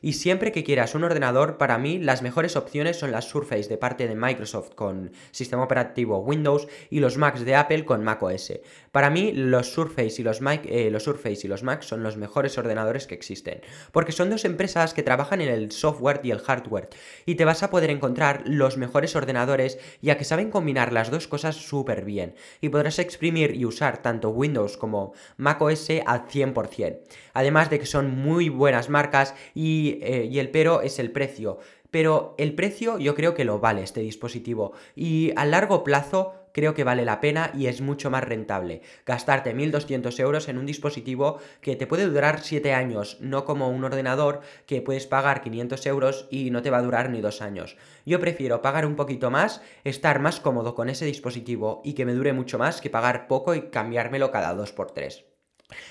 Y 0.00 0.14
siempre 0.14 0.52
que 0.52 0.64
quieras 0.64 0.94
un 0.94 1.04
ordenador, 1.04 1.58
para 1.58 1.78
mí 1.78 1.98
las 1.98 2.22
mejores 2.22 2.56
opciones 2.56 2.98
son 2.98 3.12
las 3.12 3.26
Surface 3.26 3.68
de 3.68 3.78
parte 3.78 4.06
de 4.06 4.14
Microsoft 4.14 4.74
con 4.74 5.12
sistema 5.30 5.62
operativo 5.62 6.18
Windows 6.18 6.68
y 6.90 7.00
los 7.00 7.16
Macs 7.16 7.44
de 7.44 7.56
Apple 7.56 7.84
con 7.84 8.04
macOS. 8.04 8.52
Para 8.92 9.10
mí 9.10 9.32
los 9.32 9.72
Surface 9.72 10.20
y 10.20 10.24
los, 10.24 10.40
Mac, 10.40 10.62
eh, 10.66 10.90
los 10.90 11.04
Surface 11.04 11.46
y 11.46 11.48
los 11.48 11.62
Macs 11.62 11.86
son 11.86 12.02
los 12.02 12.16
mejores 12.16 12.58
ordenadores 12.58 13.06
que 13.06 13.14
existen, 13.14 13.60
porque 13.92 14.12
son 14.12 14.30
dos 14.30 14.44
empresas 14.44 14.94
que 14.94 15.02
trabajan 15.02 15.40
en 15.40 15.48
el 15.48 15.72
software 15.72 16.20
y 16.22 16.30
el 16.30 16.40
hardware, 16.40 16.88
y 17.26 17.34
te 17.34 17.44
vas 17.44 17.62
a 17.62 17.70
poder 17.70 17.90
encontrar 17.90 18.42
los 18.46 18.76
mejores 18.76 19.14
ordenadores 19.16 19.78
ya 20.00 20.16
que 20.16 20.24
saben 20.24 20.50
combinar 20.50 20.92
las 20.92 21.10
dos 21.10 21.28
cosas 21.28 21.56
súper 21.56 22.04
bien, 22.04 22.34
y 22.60 22.68
podrás 22.68 22.98
exprimir 22.98 23.54
y 23.54 23.64
usar 23.64 24.02
tanto 24.02 24.30
Windows 24.30 24.76
como 24.76 25.12
macOS 25.36 25.90
al 26.06 26.26
100%. 26.26 27.00
Además 27.34 27.70
de 27.70 27.78
que 27.78 27.86
son 27.86 28.10
muy 28.10 28.48
buenas 28.48 28.88
marcas 28.88 29.34
y 29.54 29.87
eh, 30.02 30.28
y, 30.30 30.38
el 30.38 30.50
pero 30.50 30.82
es 30.82 30.98
el 30.98 31.10
precio. 31.10 31.58
Pero 31.90 32.34
el 32.36 32.54
precio 32.54 32.98
yo 32.98 33.14
creo 33.14 33.34
que 33.34 33.44
lo 33.44 33.60
vale 33.60 33.82
este 33.82 34.00
dispositivo 34.00 34.72
y 34.94 35.32
a 35.36 35.46
largo 35.46 35.84
plazo 35.84 36.34
creo 36.52 36.74
que 36.74 36.84
vale 36.84 37.04
la 37.04 37.20
pena 37.20 37.50
y 37.54 37.66
es 37.66 37.80
mucho 37.80 38.10
más 38.10 38.24
rentable 38.24 38.82
gastarte 39.06 39.54
1200 39.54 40.18
euros 40.20 40.48
en 40.48 40.58
un 40.58 40.66
dispositivo 40.66 41.38
que 41.60 41.76
te 41.76 41.86
puede 41.86 42.06
durar 42.06 42.40
7 42.40 42.74
años, 42.74 43.16
no 43.20 43.44
como 43.44 43.70
un 43.70 43.84
ordenador 43.84 44.40
que 44.66 44.82
puedes 44.82 45.06
pagar 45.06 45.40
500 45.40 45.86
euros 45.86 46.26
y 46.30 46.50
no 46.50 46.62
te 46.62 46.70
va 46.70 46.78
a 46.78 46.82
durar 46.82 47.10
ni 47.10 47.20
2 47.20 47.40
años. 47.42 47.76
Yo 48.04 48.20
prefiero 48.20 48.60
pagar 48.60 48.84
un 48.84 48.96
poquito 48.96 49.30
más, 49.30 49.62
estar 49.84 50.20
más 50.20 50.40
cómodo 50.40 50.74
con 50.74 50.88
ese 50.88 51.06
dispositivo 51.06 51.80
y 51.84 51.94
que 51.94 52.04
me 52.04 52.12
dure 52.12 52.32
mucho 52.32 52.58
más 52.58 52.80
que 52.80 52.90
pagar 52.90 53.28
poco 53.28 53.54
y 53.54 53.70
cambiármelo 53.70 54.30
cada 54.30 54.54
2x3. 54.54 55.27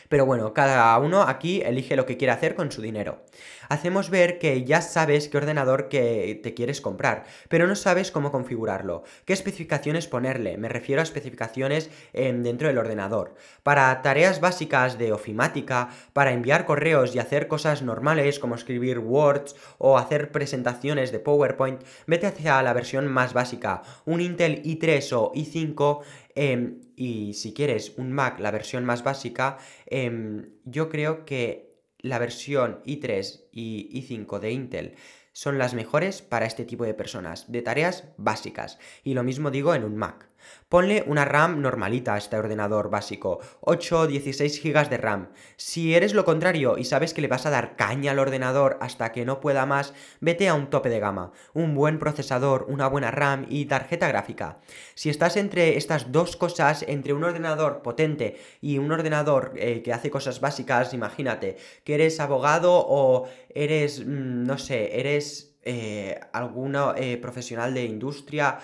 Pero 0.10 0.26
bueno, 0.26 0.54
cada 0.54 0.98
uno 0.98 1.22
aquí 1.24 1.62
elige 1.62 1.96
lo 1.96 2.06
que 2.06 2.18
quiere 2.18 2.34
hacer 2.34 2.56
con 2.56 2.72
su 2.72 2.82
dinero. 2.82 3.24
Hacemos 3.70 4.10
ver 4.10 4.40
que 4.40 4.64
ya 4.64 4.82
sabes 4.82 5.28
qué 5.28 5.38
ordenador 5.38 5.90
que 5.90 6.40
te 6.42 6.54
quieres 6.54 6.80
comprar, 6.80 7.26
pero 7.50 7.68
no 7.68 7.76
sabes 7.76 8.12
cómo 8.12 8.32
configurarlo, 8.32 9.04
qué 9.26 9.34
especificaciones 9.34 10.08
ponerle, 10.08 10.58
me 10.58 10.70
refiero 10.70 11.02
a 11.02 11.04
especificaciones 11.04 11.90
dentro 12.14 12.70
del 12.70 12.78
ordenador. 12.78 13.36
Para 13.64 14.02
tareas 14.02 14.40
básicas 14.40 14.98
de 14.98 15.12
ofimática, 15.12 15.90
para 16.14 16.32
enviar 16.32 16.66
correos 16.66 17.14
y 17.14 17.20
hacer 17.20 17.48
cosas 17.48 17.82
normales 17.82 18.40
como 18.40 18.56
escribir 18.56 19.00
Words 19.00 19.56
o 19.78 19.98
hacer 19.98 20.32
presentaciones 20.32 21.12
de 21.12 21.20
PowerPoint, 21.20 21.84
vete 22.06 22.28
hacia 22.28 22.64
la 22.64 22.74
versión 22.74 23.08
más 23.08 23.34
básica, 23.34 23.82
un 24.06 24.22
Intel 24.22 24.64
i3 24.64 25.12
o 25.12 25.34
i5 25.34 26.04
Em, 26.40 26.82
y 26.96 27.34
si 27.34 27.52
quieres 27.52 27.94
un 27.98 28.12
Mac, 28.12 28.40
la 28.40 28.52
versión 28.52 28.86
más 28.86 29.04
básica, 29.04 29.58
em, 29.88 30.52
yo 30.66 30.88
creo 30.88 31.26
que 31.26 31.82
la 31.98 32.20
versión 32.20 32.80
i3 32.86 33.50
y 33.52 33.90
i5 33.92 34.40
de 34.40 34.52
Intel 34.52 34.96
son 35.34 35.58
las 35.58 35.74
mejores 35.74 36.22
para 36.22 36.46
este 36.46 36.64
tipo 36.64 36.86
de 36.86 36.94
personas, 36.94 37.52
de 37.52 37.64
tareas 37.64 38.10
básicas. 38.18 38.78
Y 39.04 39.16
lo 39.16 39.24
mismo 39.24 39.50
digo 39.50 39.74
en 39.74 39.84
un 39.84 39.98
Mac. 39.98 40.27
Ponle 40.70 41.04
una 41.08 41.24
RAM 41.24 41.62
normalita 41.62 42.14
a 42.14 42.18
este 42.18 42.38
ordenador 42.38 42.90
básico, 42.90 43.40
8 43.62 44.00
o 44.00 44.08
16 44.08 44.62
GB 44.62 44.90
de 44.90 44.98
RAM. 44.98 45.30
Si 45.56 45.96
eres 45.96 46.14
lo 46.14 46.26
contrario 46.26 46.78
y 46.78 46.84
sabes 46.84 47.14
que 47.14 47.22
le 47.22 47.28
vas 47.28 47.46
a 47.46 47.50
dar 47.50 47.76
caña 47.76 48.12
al 48.12 48.20
ordenador 48.20 48.78
hasta 48.82 49.12
que 49.12 49.26
no 49.26 49.40
pueda 49.40 49.66
más, 49.66 49.94
vete 50.20 50.50
a 50.50 50.56
un 50.56 50.70
tope 50.70 50.90
de 50.90 51.00
gama, 51.00 51.32
un 51.54 51.74
buen 51.74 52.00
procesador, 52.00 52.66
una 52.68 52.88
buena 52.88 53.12
RAM 53.12 53.46
y 53.50 53.66
tarjeta 53.66 54.08
gráfica. 54.08 54.60
Si 54.94 55.10
estás 55.10 55.38
entre 55.38 55.78
estas 55.78 56.12
dos 56.12 56.36
cosas, 56.36 56.84
entre 56.88 57.14
un 57.14 57.24
ordenador 57.24 57.82
potente 57.82 58.38
y 58.62 58.78
un 58.78 58.92
ordenador 58.92 59.54
eh, 59.56 59.82
que 59.84 59.94
hace 59.94 60.12
cosas 60.12 60.42
básicas, 60.42 60.94
imagínate 60.94 61.58
que 61.84 61.96
eres 61.96 62.20
abogado 62.20 62.74
o 62.88 63.28
eres, 63.54 64.06
mm, 64.06 64.44
no 64.44 64.58
sé, 64.58 65.00
eres 65.00 65.56
eh, 65.64 66.18
alguno 66.32 66.94
eh, 66.96 67.18
profesional 67.18 67.74
de 67.74 67.84
industria 67.84 68.58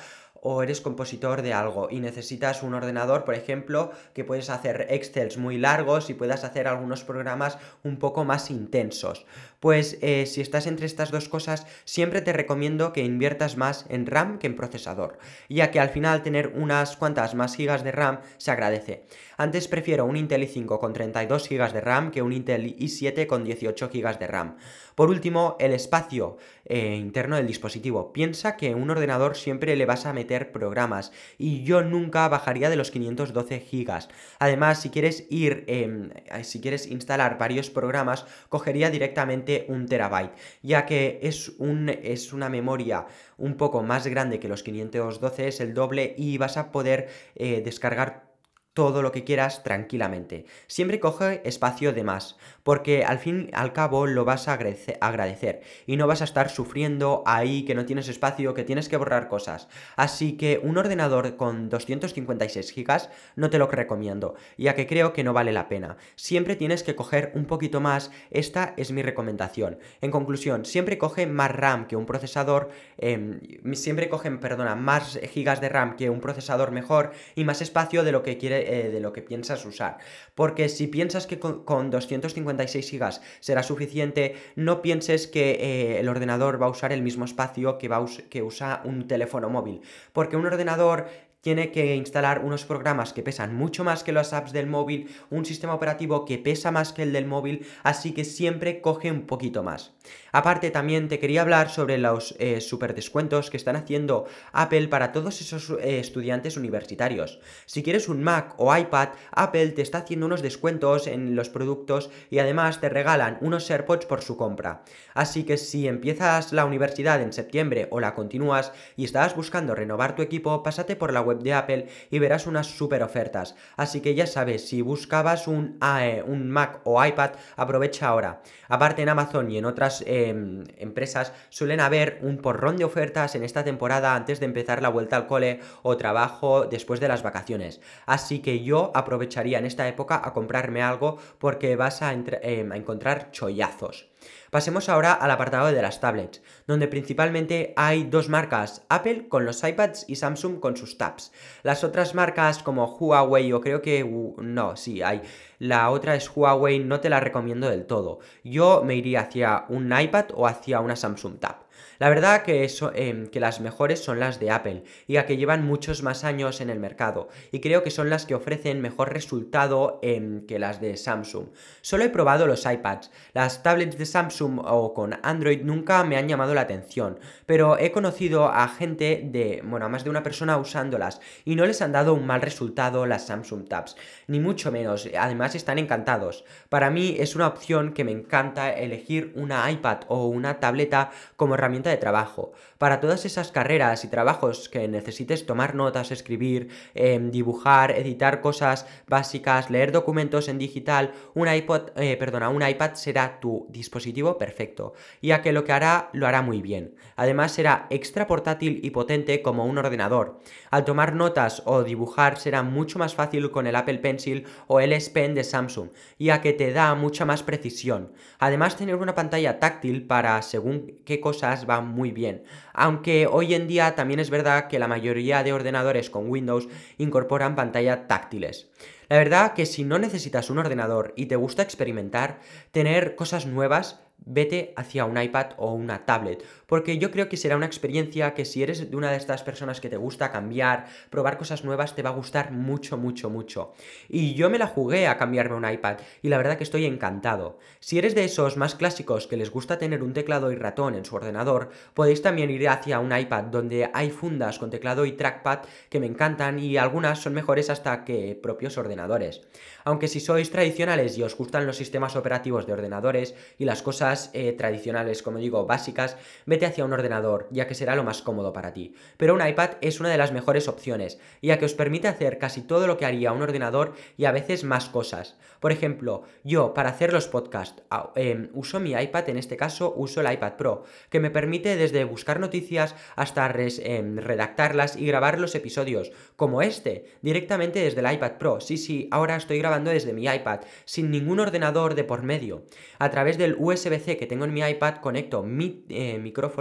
o 0.46 0.62
eres 0.62 0.82
compositor 0.82 1.42
de 1.42 1.54
algo 1.54 1.88
y 1.90 2.02
necesitas 2.02 2.64
un 2.64 2.74
ordenador, 2.74 3.24
por 3.24 3.34
ejemplo, 3.34 3.92
que 4.14 4.26
puedes 4.26 4.50
hacer 4.50 4.88
excels 4.90 5.38
muy 5.38 5.58
largos 5.58 6.10
y 6.10 6.14
puedas 6.14 6.44
hacer 6.44 6.68
algunos 6.68 7.04
programas 7.04 7.58
un 7.84 7.98
poco 7.98 8.26
más 8.26 8.52
intensos. 8.52 9.26
Pues 9.62 9.98
eh, 10.02 10.26
si 10.26 10.42
estás 10.42 10.68
entre 10.68 10.86
estas 10.86 11.12
dos 11.12 11.30
cosas, 11.30 11.66
siempre 11.86 12.22
te 12.22 12.34
recomiendo 12.34 12.92
que 12.92 13.06
inviertas 13.06 13.56
más 13.56 13.86
en 13.90 14.06
RAM 14.06 14.38
que 14.38 14.48
en 14.48 14.58
procesador, 14.58 15.18
ya 15.48 15.72
que 15.72 15.80
al 15.80 15.90
final 15.90 16.24
tener 16.24 16.50
unas 16.50 16.98
cuantas 16.98 17.36
más 17.36 17.56
gigas 17.56 17.86
de 17.86 17.94
RAM 17.94 18.20
se 18.38 18.52
agradece. 18.52 19.06
Antes 19.38 19.70
prefiero 19.70 20.06
un 20.06 20.18
Intel 20.18 20.44
i5 20.44 20.80
con 20.80 20.92
32 20.92 21.48
GB 21.48 21.72
de 21.72 21.82
RAM 21.82 22.12
que 22.12 22.22
un 22.22 22.34
Intel 22.34 22.78
i7 22.78 23.28
con 23.28 23.46
18 23.46 23.90
GB 23.90 24.20
de 24.20 24.28
RAM. 24.28 24.58
Por 24.96 25.10
último, 25.10 25.58
el 25.60 25.74
espacio 25.74 26.38
eh, 26.66 26.96
interno 26.96 27.36
del 27.36 27.48
dispositivo. 27.48 28.14
Piensa 28.14 28.56
que 28.58 28.76
un 28.76 28.90
ordenador 28.90 29.36
siempre 29.36 29.76
le 29.76 29.86
vas 29.86 30.06
a 30.06 30.14
meter 30.14 30.52
programas 30.52 31.12
y 31.38 31.64
yo 31.64 31.82
nunca 31.82 32.28
bajaría 32.28 32.70
de 32.70 32.76
los 32.76 32.92
512 32.92 33.66
GB. 33.72 34.08
Además, 34.40 34.82
si 34.82 34.90
quieres 34.90 35.26
ir, 35.30 35.64
em, 35.68 36.10
si 36.44 36.62
quieres 36.62 36.88
instalar 36.88 37.38
varios 37.38 37.70
programas, 37.70 38.26
cogería 38.50 38.90
directamente 38.90 39.66
un 39.68 39.88
terabyte, 39.88 40.34
ya 40.62 40.86
que 40.86 41.20
es, 41.24 41.50
un, 41.58 41.90
es 41.90 42.34
una 42.34 42.50
memoria 42.50 43.06
un 43.38 43.56
poco 43.56 43.84
más 43.84 44.08
grande 44.08 44.40
que 44.40 44.48
los 44.48 44.64
512, 44.64 45.48
es 45.48 45.60
el 45.60 45.74
doble 45.74 46.14
y 46.18 46.38
vas 46.38 46.58
a 46.58 46.72
poder 46.72 47.10
eh, 47.36 47.62
descargar 47.64 48.33
todo 48.74 49.02
lo 49.02 49.12
que 49.12 49.24
quieras 49.24 49.64
tranquilamente. 49.64 50.46
Siempre 50.68 51.00
coge 51.00 51.42
espacio 51.46 51.94
de 51.94 52.04
más, 52.04 52.38
porque 52.64 53.06
al 53.06 53.20
fin 53.20 53.50
y 53.52 53.56
al 53.56 53.74
cabo 53.74 54.08
lo 54.08 54.26
vas 54.26 54.48
a 54.48 54.54
agradecer 54.54 55.62
y 55.86 55.96
no 55.98 56.08
vas 56.08 56.22
a 56.22 56.26
estar 56.26 56.50
sufriendo 56.50 57.24
ahí 57.26 57.66
que 57.66 57.76
no 57.76 57.86
tienes 57.86 58.08
espacio, 58.08 58.54
que 58.54 58.64
tienes 58.64 58.90
que 58.90 58.98
borrar 58.98 59.28
cosas. 59.28 59.68
Así 59.96 60.38
que 60.38 60.60
un 60.64 60.78
ordenador 60.78 61.36
con 61.36 61.70
256 61.70 62.74
GB 62.76 63.10
no 63.36 63.50
te 63.50 63.60
lo 63.60 63.68
recomiendo, 63.68 64.36
ya 64.58 64.76
que 64.76 64.88
creo 64.88 65.14
que 65.14 65.24
no 65.24 65.34
vale 65.34 65.52
la 65.52 65.68
pena. 65.68 65.98
Siempre 66.16 66.56
tienes 66.56 66.84
que 66.84 66.96
coger 66.96 67.32
un 67.36 67.46
poquito 67.46 67.82
más, 67.82 68.12
esta 68.32 68.74
es 68.78 68.92
mi 68.92 69.02
recomendación. 69.02 69.78
En 70.02 70.12
conclusión, 70.12 70.66
siempre 70.66 70.98
coge 70.98 71.28
más 71.28 71.52
RAM 71.52 71.88
que 71.88 71.96
un 71.96 72.06
procesador, 72.06 72.70
em, 72.98 73.40
siempre 73.74 74.10
cogen, 74.10 74.40
perdona, 74.40 74.76
más 74.76 75.20
gigas 75.32 75.62
de 75.62 75.70
RAM 75.70 75.96
que 75.96 76.10
un 76.10 76.22
procesador 76.22 76.72
mejor 76.72 77.12
y 77.36 77.44
más 77.44 77.62
espacio 77.62 78.04
de 78.04 78.12
lo 78.12 78.24
que 78.24 78.38
quiere 78.38 78.63
eh, 78.68 78.90
de 78.90 79.00
lo 79.00 79.14
que 79.14 79.22
piensas 79.22 79.66
usar. 79.66 79.98
Porque 80.36 80.70
si 80.70 80.88
piensas 80.88 81.28
que 81.28 81.40
con, 81.40 81.90
256 81.90 82.92
GB 82.92 83.20
será 83.40 83.64
suficiente, 83.64 84.36
no 84.56 84.82
pienses 84.82 85.28
que 85.28 85.52
eh, 85.52 86.00
el 86.00 86.10
ordenador 86.10 86.62
va 86.62 86.68
a 86.68 86.70
usar 86.70 86.92
el 86.92 87.02
mismo 87.02 87.26
espacio 87.26 87.78
que, 87.78 87.88
va 87.88 88.06
que 88.30 88.44
usa 88.44 88.82
un 88.86 89.08
teléfono 89.08 89.50
móvil. 89.50 89.82
Porque 90.12 90.38
un 90.38 90.46
ordenador 90.46 91.08
tiene 91.44 91.72
que 91.72 91.96
instalar 91.98 92.40
unos 92.44 92.64
programas 92.64 93.12
que 93.12 93.22
pesan 93.22 93.54
mucho 93.54 93.84
más 93.84 94.04
que 94.04 94.14
las 94.14 94.32
apps 94.32 94.54
del 94.54 94.66
móvil, 94.66 95.10
un 95.30 95.44
sistema 95.44 95.76
operativo 95.76 96.24
que 96.24 96.38
pesa 96.38 96.72
más 96.72 96.94
que 96.94 97.04
el 97.04 97.12
del 97.12 97.26
móvil, 97.26 97.68
así 97.84 98.14
que 98.14 98.24
siempre 98.24 98.80
coge 98.80 99.12
un 99.12 99.28
poquito 99.28 99.62
más. 99.62 99.92
Aparte 100.32 100.72
también 100.72 101.10
te 101.10 101.20
quería 101.20 101.42
hablar 101.42 101.70
sobre 101.70 101.98
los 101.98 102.36
eh, 102.40 102.62
super 102.62 102.96
descuentos 102.96 103.50
que 103.50 103.58
están 103.58 103.76
haciendo 103.76 104.26
Apple 104.54 104.88
para 104.88 105.12
todos 105.12 105.42
esos 105.42 105.70
eh, 105.82 106.00
estudiantes 106.00 106.56
universitarios. 106.56 107.40
Si 107.66 107.84
quieres 107.84 108.08
un 108.08 108.24
Mac 108.24 108.56
o 108.58 108.76
iPad, 108.76 109.10
Apple 109.32 109.70
te 109.70 109.82
está 109.82 110.00
haciendo 110.00 110.26
unos 110.26 110.42
descuentos 110.42 111.08
en 111.08 111.36
los 111.36 111.50
productos 111.50 112.10
y 112.30 112.40
además 112.40 112.80
te 112.80 112.88
regalan 112.88 113.38
unos 113.42 113.70
AirPods 113.70 114.06
por 114.06 114.22
su 114.22 114.38
compra. 114.38 114.84
Así 115.14 115.44
que 115.44 115.58
si 115.58 115.88
empiezas 115.88 116.54
la 116.54 116.66
universidad 116.66 117.22
en 117.22 117.34
septiembre 117.34 117.88
o 117.92 118.00
la 118.00 118.16
continúas 118.16 118.72
y 118.96 119.04
estás 119.04 119.36
buscando 119.36 119.76
renovar 119.76 120.16
tu 120.16 120.22
equipo, 120.22 120.64
pásate 120.64 120.96
por 120.96 121.12
la 121.12 121.22
web 121.22 121.33
de 121.42 121.54
Apple 121.54 121.88
y 122.10 122.20
verás 122.20 122.48
unas 122.48 122.68
super 122.68 123.04
ofertas. 123.04 123.56
Así 123.78 124.02
que 124.02 124.16
ya 124.16 124.28
sabes, 124.28 124.68
si 124.68 124.82
buscabas 124.82 125.48
un, 125.48 125.78
e, 125.82 126.24
un 126.26 126.50
Mac 126.50 126.82
o 126.84 127.04
iPad, 127.04 127.32
aprovecha 127.56 128.08
ahora. 128.08 128.42
Aparte 128.68 129.02
en 129.02 129.10
Amazon 129.10 129.50
y 129.52 129.58
en 129.58 129.66
otras 129.66 130.04
em, 130.06 130.64
empresas 130.78 131.34
suelen 131.50 131.80
haber 131.80 132.20
un 132.22 132.38
porrón 132.38 132.78
de 132.78 132.86
ofertas 132.86 133.36
en 133.36 133.44
esta 133.44 133.64
temporada 133.64 134.16
antes 134.16 134.40
de 134.40 134.46
empezar 134.46 134.82
la 134.82 134.90
vuelta 134.90 135.16
al 135.16 135.28
cole 135.28 135.60
o 135.82 135.98
trabajo 135.98 136.66
después 136.66 137.00
de 137.00 137.08
las 137.08 137.24
vacaciones. 137.24 137.82
Así 138.06 138.40
que 138.40 138.64
yo 138.64 138.92
aprovecharía 138.96 139.60
en 139.60 139.66
esta 139.66 139.88
época 139.88 140.22
a 140.24 140.34
comprarme 140.34 140.82
algo 140.82 141.18
porque 141.40 141.76
vas 141.76 142.02
a, 142.02 142.14
em, 142.14 142.72
a 142.72 142.78
encontrar 142.78 143.32
chollazos. 143.32 144.13
Pasemos 144.52 144.90
ahora 144.90 145.14
al 145.14 145.32
apartado 145.32 145.72
de 145.72 145.82
las 145.82 146.00
tablets, 146.00 146.42
donde 146.68 146.88
principalmente 146.88 147.74
hay 147.76 148.04
dos 148.04 148.30
marcas, 148.30 148.84
Apple 148.90 149.28
con 149.28 149.46
los 149.46 149.64
iPads 149.64 150.06
y 150.08 150.16
Samsung 150.16 150.60
con 150.60 150.78
sus 150.78 150.98
tabs. 150.98 151.32
Las 151.64 151.84
otras 151.84 152.16
marcas 152.16 152.62
como 152.62 152.86
Huawei 152.86 153.52
o 153.54 153.62
creo 153.62 153.82
que... 153.82 154.04
no, 154.38 154.76
sí, 154.76 155.02
hay. 155.02 155.22
La 155.60 155.90
otra 155.90 156.16
es 156.16 156.30
Huawei, 156.36 156.80
no 156.80 157.00
te 157.00 157.10
la 157.10 157.20
recomiendo 157.20 157.70
del 157.70 157.86
todo. 157.86 158.20
Yo 158.44 158.84
me 158.86 158.96
iría 158.96 159.22
hacia 159.22 159.66
un 159.70 159.92
iPad 159.98 160.26
o 160.34 160.48
hacia 160.48 160.80
una 160.80 160.96
Samsung 160.96 161.40
Tab. 161.40 161.64
La 162.00 162.10
verdad 162.10 162.44
que, 162.44 162.64
eso, 162.64 162.92
em, 162.96 163.28
que 163.28 163.40
las 163.40 163.62
mejores 163.62 164.04
son 164.04 164.20
las 164.20 164.40
de 164.40 164.52
Apple, 164.52 164.84
ya 165.08 165.26
que 165.26 165.38
llevan 165.38 165.66
muchos 165.66 166.04
más 166.04 166.24
años 166.24 166.62
en 166.62 166.70
el 166.70 166.80
mercado, 166.80 167.30
y 167.52 167.60
creo 167.60 167.84
que 167.84 167.92
son 167.92 168.10
las 168.10 168.26
que 168.26 168.36
ofrecen 168.36 168.82
mejor 168.82 169.14
resultado 169.14 170.00
em, 170.02 170.46
que 170.46 170.60
las 170.60 170.82
de 170.82 170.98
Samsung. 170.98 171.48
Solo 171.82 172.04
he 172.04 172.10
probado 172.10 172.48
los 172.48 172.66
iPads, 172.66 173.12
las 173.34 173.64
tablets 173.64 173.98
de 173.98 174.06
Samsung 174.06 174.60
o 174.64 174.94
con 174.94 175.20
Android 175.24 175.62
nunca 175.64 176.04
me 176.04 176.18
han 176.18 176.28
llamado 176.28 176.54
la 176.54 176.62
atención, 176.62 177.20
pero 177.46 177.78
he 177.78 177.92
conocido 177.92 178.48
a 178.48 178.68
gente 178.68 179.22
de, 179.24 179.62
bueno, 179.64 179.86
a 179.86 179.90
más 179.90 180.04
de 180.04 180.10
una 180.10 180.24
persona 180.24 180.58
usándolas, 180.58 181.22
y 181.46 181.56
no 181.56 181.66
les 181.66 181.82
han 181.82 181.92
dado 181.92 182.14
un 182.14 182.26
mal 182.26 182.42
resultado 182.42 183.06
las 183.06 183.28
Samsung 183.28 183.68
Tabs, 183.68 183.96
ni 184.28 184.40
mucho 184.40 184.72
menos, 184.72 185.10
además 185.18 185.56
están 185.56 185.80
encantados. 185.80 186.46
Para 186.70 186.90
mí 186.90 187.16
es 187.20 187.36
una 187.36 187.48
opción 187.48 187.94
que 187.94 188.04
me 188.04 188.12
encanta 188.12 188.72
elegir 188.72 189.32
una 189.36 189.70
iPad 189.70 190.00
o 190.08 190.28
una 190.28 190.60
tableta 190.60 191.12
como 191.36 191.56
herramienta 191.56 191.73
de 191.90 191.98
trabajo. 191.98 192.52
Para 192.84 193.00
todas 193.00 193.24
esas 193.24 193.50
carreras 193.54 194.04
y 194.04 194.10
trabajos 194.10 194.68
que 194.68 194.90
necesites 194.90 195.46
tomar 195.46 195.74
notas, 195.74 196.12
escribir, 196.12 196.68
em, 196.96 197.32
dibujar, 197.32 197.92
editar 197.92 198.42
cosas 198.42 198.86
básicas, 199.08 199.70
leer 199.70 199.94
documentos 199.94 200.50
en 200.50 200.58
digital, 200.58 201.14
un 201.34 201.48
iPod, 201.48 201.92
eh, 201.96 202.18
perdona, 202.18 202.50
un 202.50 202.62
iPad 202.62 202.96
será 202.96 203.40
tu 203.40 203.68
dispositivo 203.70 204.38
perfecto, 204.38 204.96
ya 205.22 205.42
que 205.42 205.54
lo 205.54 205.64
que 205.64 205.72
hará 205.72 206.10
lo 206.12 206.28
hará 206.28 206.42
muy 206.42 206.62
bien. 206.62 206.96
Además 207.16 207.54
será 207.54 207.88
extra 207.90 208.28
portátil 208.28 208.82
y 208.84 208.90
potente 208.90 209.42
como 209.42 209.66
un 209.66 209.78
ordenador. 209.78 210.42
Al 210.70 210.84
tomar 210.84 211.16
notas 211.16 211.62
o 211.64 211.84
dibujar 211.84 212.38
será 212.38 212.64
mucho 212.64 213.00
más 213.00 213.16
fácil 213.16 213.50
con 213.50 213.66
el 213.66 213.78
Apple 213.78 214.00
Pencil 214.00 214.46
o 214.68 214.82
el 214.82 214.92
S 214.92 215.10
Pen 215.10 215.36
de 215.36 215.46
Samsung, 215.46 215.92
ya 216.20 216.42
que 216.42 216.52
te 216.52 216.74
da 216.74 216.94
mucha 216.96 217.24
más 217.24 217.44
precisión. 217.44 218.12
Además 218.40 218.76
tener 218.76 218.96
una 218.96 219.16
pantalla 219.16 219.62
táctil 219.62 220.06
para 220.06 220.42
según 220.42 221.00
qué 221.06 221.22
cosas 221.22 221.66
va 221.70 221.80
muy 221.80 222.12
bien. 222.12 222.44
Aunque 222.74 223.28
hoy 223.28 223.54
en 223.54 223.68
día 223.68 223.96
también 223.96 224.20
es 224.20 224.30
verdad 224.30 224.68
que 224.68 224.80
la 224.80 224.88
mayoría 224.88 225.44
de 225.44 225.54
ordenadores 225.54 226.10
con 226.10 226.30
Windows 226.30 226.68
incorporan 226.98 227.56
pantallas 227.56 228.08
táctiles. 228.08 228.70
La 229.10 229.18
verdad 229.18 229.54
que 229.54 229.66
si 229.66 229.84
no 229.84 230.00
necesitas 230.00 230.50
un 230.50 230.58
ordenador 230.58 231.14
y 231.16 231.28
te 231.28 231.36
gusta 231.36 231.62
experimentar, 231.62 232.40
tener 232.72 233.16
cosas 233.16 233.46
nuevas 233.46 234.00
vete 234.26 234.74
hacia 234.76 235.06
un 235.06 235.22
iPad 235.22 235.52
o 235.58 235.74
una 235.74 236.06
tablet, 236.06 236.44
porque 236.74 236.98
yo 236.98 237.12
creo 237.12 237.30
que 237.30 237.38
será 237.38 237.56
una 237.56 237.68
experiencia 237.68 238.34
que 238.34 238.46
si 238.46 238.64
eres 238.64 238.90
de 238.90 238.98
una 238.98 239.12
de 239.12 239.18
estas 239.18 239.44
personas 239.44 239.80
que 239.80 239.90
te 239.90 239.98
gusta 239.98 240.32
cambiar, 240.32 240.88
probar 241.12 241.38
cosas 241.38 241.64
nuevas, 241.64 241.94
te 241.94 242.02
va 242.02 242.10
a 242.10 242.14
gustar 242.14 242.52
mucho, 242.52 242.98
mucho, 242.98 243.30
mucho. 243.30 243.74
Y 244.10 244.34
yo 244.34 244.50
me 244.50 244.58
la 244.58 244.66
jugué 244.66 245.06
a 245.06 245.20
cambiarme 245.20 245.56
un 245.56 245.70
iPad 245.70 245.98
y 246.24 246.30
la 246.30 246.38
verdad 246.38 246.58
que 246.58 246.64
estoy 246.64 246.88
encantado. 246.88 247.60
Si 247.80 248.00
eres 248.00 248.16
de 248.16 248.24
esos 248.24 248.58
más 248.58 248.74
clásicos 248.74 249.28
que 249.28 249.38
les 249.38 249.52
gusta 249.52 249.78
tener 249.78 250.02
un 250.02 250.14
teclado 250.14 250.52
y 250.52 250.56
ratón 250.56 250.96
en 250.96 251.06
su 251.06 251.16
ordenador, 251.16 251.70
podéis 251.94 252.24
también 252.24 252.50
ir 252.50 252.68
hacia 252.68 253.00
un 253.00 253.16
iPad 253.16 253.44
donde 253.44 253.92
hay 253.94 254.10
fundas 254.10 254.58
con 254.58 254.72
teclado 254.72 255.06
y 255.06 255.12
trackpad 255.12 255.60
que 255.90 256.00
me 256.00 256.08
encantan 256.08 256.58
y 256.58 256.78
algunas 256.78 257.20
son 257.20 257.36
mejores 257.36 257.70
hasta 257.70 258.04
que 258.04 258.36
propios 258.42 258.80
ordenadores. 258.80 259.42
Aunque 259.84 260.08
si 260.08 260.20
sois 260.20 260.50
tradicionales 260.50 261.20
y 261.20 261.24
os 261.24 261.38
gustan 261.38 261.68
los 261.68 261.78
sistemas 261.78 262.16
operativos 262.16 262.66
de 262.66 262.74
ordenadores 262.74 263.36
y 263.60 263.66
las 263.66 263.84
cosas 263.84 264.32
eh, 264.34 264.54
tradicionales, 264.54 265.22
como 265.22 265.38
digo, 265.38 265.68
básicas, 265.68 266.18
hacia 266.66 266.86
un 266.86 266.94
ordenador, 266.94 267.48
ya 267.52 267.68
que 267.68 267.76
será 267.76 267.96
lo 267.96 268.04
más 268.04 268.22
cómodo 268.22 268.54
para 268.54 268.74
ti. 268.74 268.94
Pero 269.18 269.34
un 269.34 269.46
iPad 269.46 269.72
es 269.82 270.00
una 270.00 270.10
de 270.10 270.18
las 270.18 270.32
mejores 270.32 270.68
opciones, 270.68 271.20
ya 271.42 271.60
que 271.60 271.66
os 271.66 271.74
permite 271.74 272.08
hacer 272.08 272.38
casi 272.38 272.62
todo 272.62 272.88
lo 272.88 272.98
que 272.98 273.06
haría 273.06 273.32
un 273.32 273.42
ordenador 273.42 273.94
y 274.18 274.26
a 274.26 274.32
veces 274.32 274.64
más 274.64 274.90
cosas. 274.90 275.38
Por 275.60 275.72
ejemplo, 275.72 276.24
yo 276.44 276.74
para 276.74 276.90
hacer 276.90 277.14
los 277.14 277.28
podcasts 277.28 277.84
em, 278.16 278.50
uso 278.54 278.80
mi 278.80 278.92
iPad, 278.92 279.30
en 279.30 279.38
este 279.38 279.58
caso 279.58 279.94
uso 279.96 280.22
el 280.22 280.32
iPad 280.32 280.54
Pro, 280.54 280.84
que 281.10 281.20
me 281.20 281.32
permite 281.32 281.76
desde 281.76 282.04
buscar 282.04 282.40
noticias 282.40 282.96
hasta 283.16 283.50
em, 283.56 284.18
redactarlas 284.18 284.96
y 284.96 285.06
grabar 285.06 285.40
los 285.40 285.56
episodios, 285.56 286.12
como 286.36 286.62
este, 286.62 287.06
directamente 287.22 287.80
desde 287.80 288.02
el 288.02 288.14
iPad 288.14 288.34
Pro. 288.34 288.60
Sí, 288.60 288.78
sí, 288.78 289.08
ahora 289.12 289.36
estoy 289.36 289.60
grabando 289.60 289.92
desde 289.92 290.14
mi 290.14 290.26
iPad, 290.26 290.62
sin 290.86 291.12
ningún 291.12 291.40
ordenador 291.40 291.96
de 291.96 292.04
por 292.04 292.24
medio. 292.24 292.64
A 293.00 293.10
través 293.10 293.38
del 293.38 293.56
USB-C 293.58 294.18
que 294.18 294.28
tengo 294.28 294.46
en 294.46 294.54
mi 294.54 294.62
iPad 294.62 294.96
conecto 294.96 295.44
mi 295.44 295.86
eh, 295.90 296.20
micrófono 296.20 296.53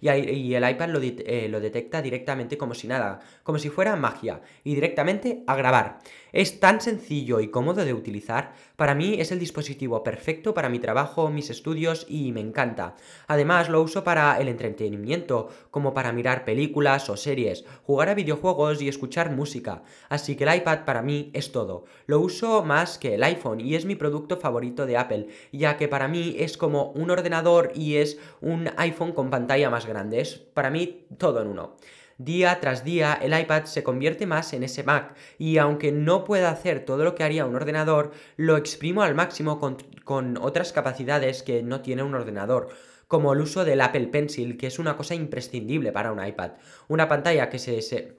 y, 0.00 0.54
el 0.54 0.68
iPad 0.68 0.88
lo, 0.88 1.00
eh, 1.02 1.48
lo 1.48 1.60
detecta 1.60 2.02
directamente 2.02 2.58
como 2.58 2.74
si 2.74 2.86
nada, 2.86 3.20
como 3.42 3.58
si 3.58 3.70
fuera 3.70 3.96
magia, 3.96 4.40
y 4.64 4.74
directamente 4.74 5.42
a 5.46 5.56
grabar. 5.56 5.98
Es 6.36 6.60
tan 6.60 6.82
sencillo 6.82 7.40
y 7.40 7.48
cómodo 7.48 7.82
de 7.86 7.94
utilizar, 7.94 8.52
para 8.76 8.94
mí 8.94 9.14
es 9.18 9.32
el 9.32 9.38
dispositivo 9.38 10.04
perfecto 10.04 10.52
para 10.52 10.68
mi 10.68 10.78
trabajo, 10.78 11.30
mis 11.30 11.48
estudios 11.48 12.04
y 12.10 12.30
me 12.32 12.42
encanta. 12.42 12.94
Además 13.26 13.70
lo 13.70 13.80
uso 13.80 14.04
para 14.04 14.38
el 14.38 14.48
entretenimiento, 14.48 15.48
como 15.70 15.94
para 15.94 16.12
mirar 16.12 16.44
películas 16.44 17.08
o 17.08 17.16
series, 17.16 17.64
jugar 17.84 18.10
a 18.10 18.14
videojuegos 18.14 18.82
y 18.82 18.88
escuchar 18.88 19.30
música, 19.30 19.82
así 20.10 20.36
que 20.36 20.44
el 20.44 20.56
iPad 20.56 20.84
para 20.84 21.00
mí 21.00 21.30
es 21.32 21.52
todo. 21.52 21.86
Lo 22.04 22.20
uso 22.20 22.62
más 22.62 22.98
que 22.98 23.14
el 23.14 23.24
iPhone 23.24 23.62
y 23.62 23.74
es 23.74 23.86
mi 23.86 23.94
producto 23.94 24.36
favorito 24.36 24.84
de 24.84 24.98
Apple, 24.98 25.28
ya 25.52 25.78
que 25.78 25.88
para 25.88 26.06
mí 26.06 26.36
es 26.38 26.58
como 26.58 26.90
un 26.90 27.10
ordenador 27.10 27.72
y 27.74 27.96
es 27.96 28.18
un 28.42 28.68
iPhone 28.76 29.12
con 29.12 29.30
pantalla 29.30 29.70
más 29.70 29.86
grande, 29.86 30.20
es 30.20 30.34
para 30.34 30.68
mí 30.68 31.06
todo 31.16 31.40
en 31.40 31.48
uno. 31.48 31.76
Día 32.18 32.60
tras 32.60 32.82
día 32.82 33.12
el 33.20 33.38
iPad 33.38 33.64
se 33.64 33.82
convierte 33.82 34.26
más 34.26 34.54
en 34.54 34.62
ese 34.62 34.82
Mac 34.84 35.14
y 35.36 35.58
aunque 35.58 35.92
no 35.92 36.24
pueda 36.24 36.50
hacer 36.50 36.84
todo 36.84 37.04
lo 37.04 37.14
que 37.14 37.24
haría 37.24 37.44
un 37.44 37.54
ordenador, 37.54 38.12
lo 38.36 38.56
exprimo 38.56 39.02
al 39.02 39.14
máximo 39.14 39.60
con, 39.60 40.38
otras 40.38 40.72
capacidades 40.72 41.42
que 41.42 41.62
no 41.62 41.82
tiene 41.82 42.02
un 42.02 42.14
ordenador 42.14 42.68
como 43.06 43.34
el 43.34 43.40
uso 43.40 43.64
del 43.64 43.82
Apple 43.82 44.08
Pencil, 44.08 44.56
que 44.56 44.66
es 44.66 44.78
una 44.78 44.96
cosa 44.96 45.14
imprescindible 45.14 45.92
para 45.92 46.10
un 46.10 46.24
iPad. 46.24 46.52
Una 46.88 47.06
pantalla 47.06 47.50
que 47.50 47.58
se, 47.58 48.16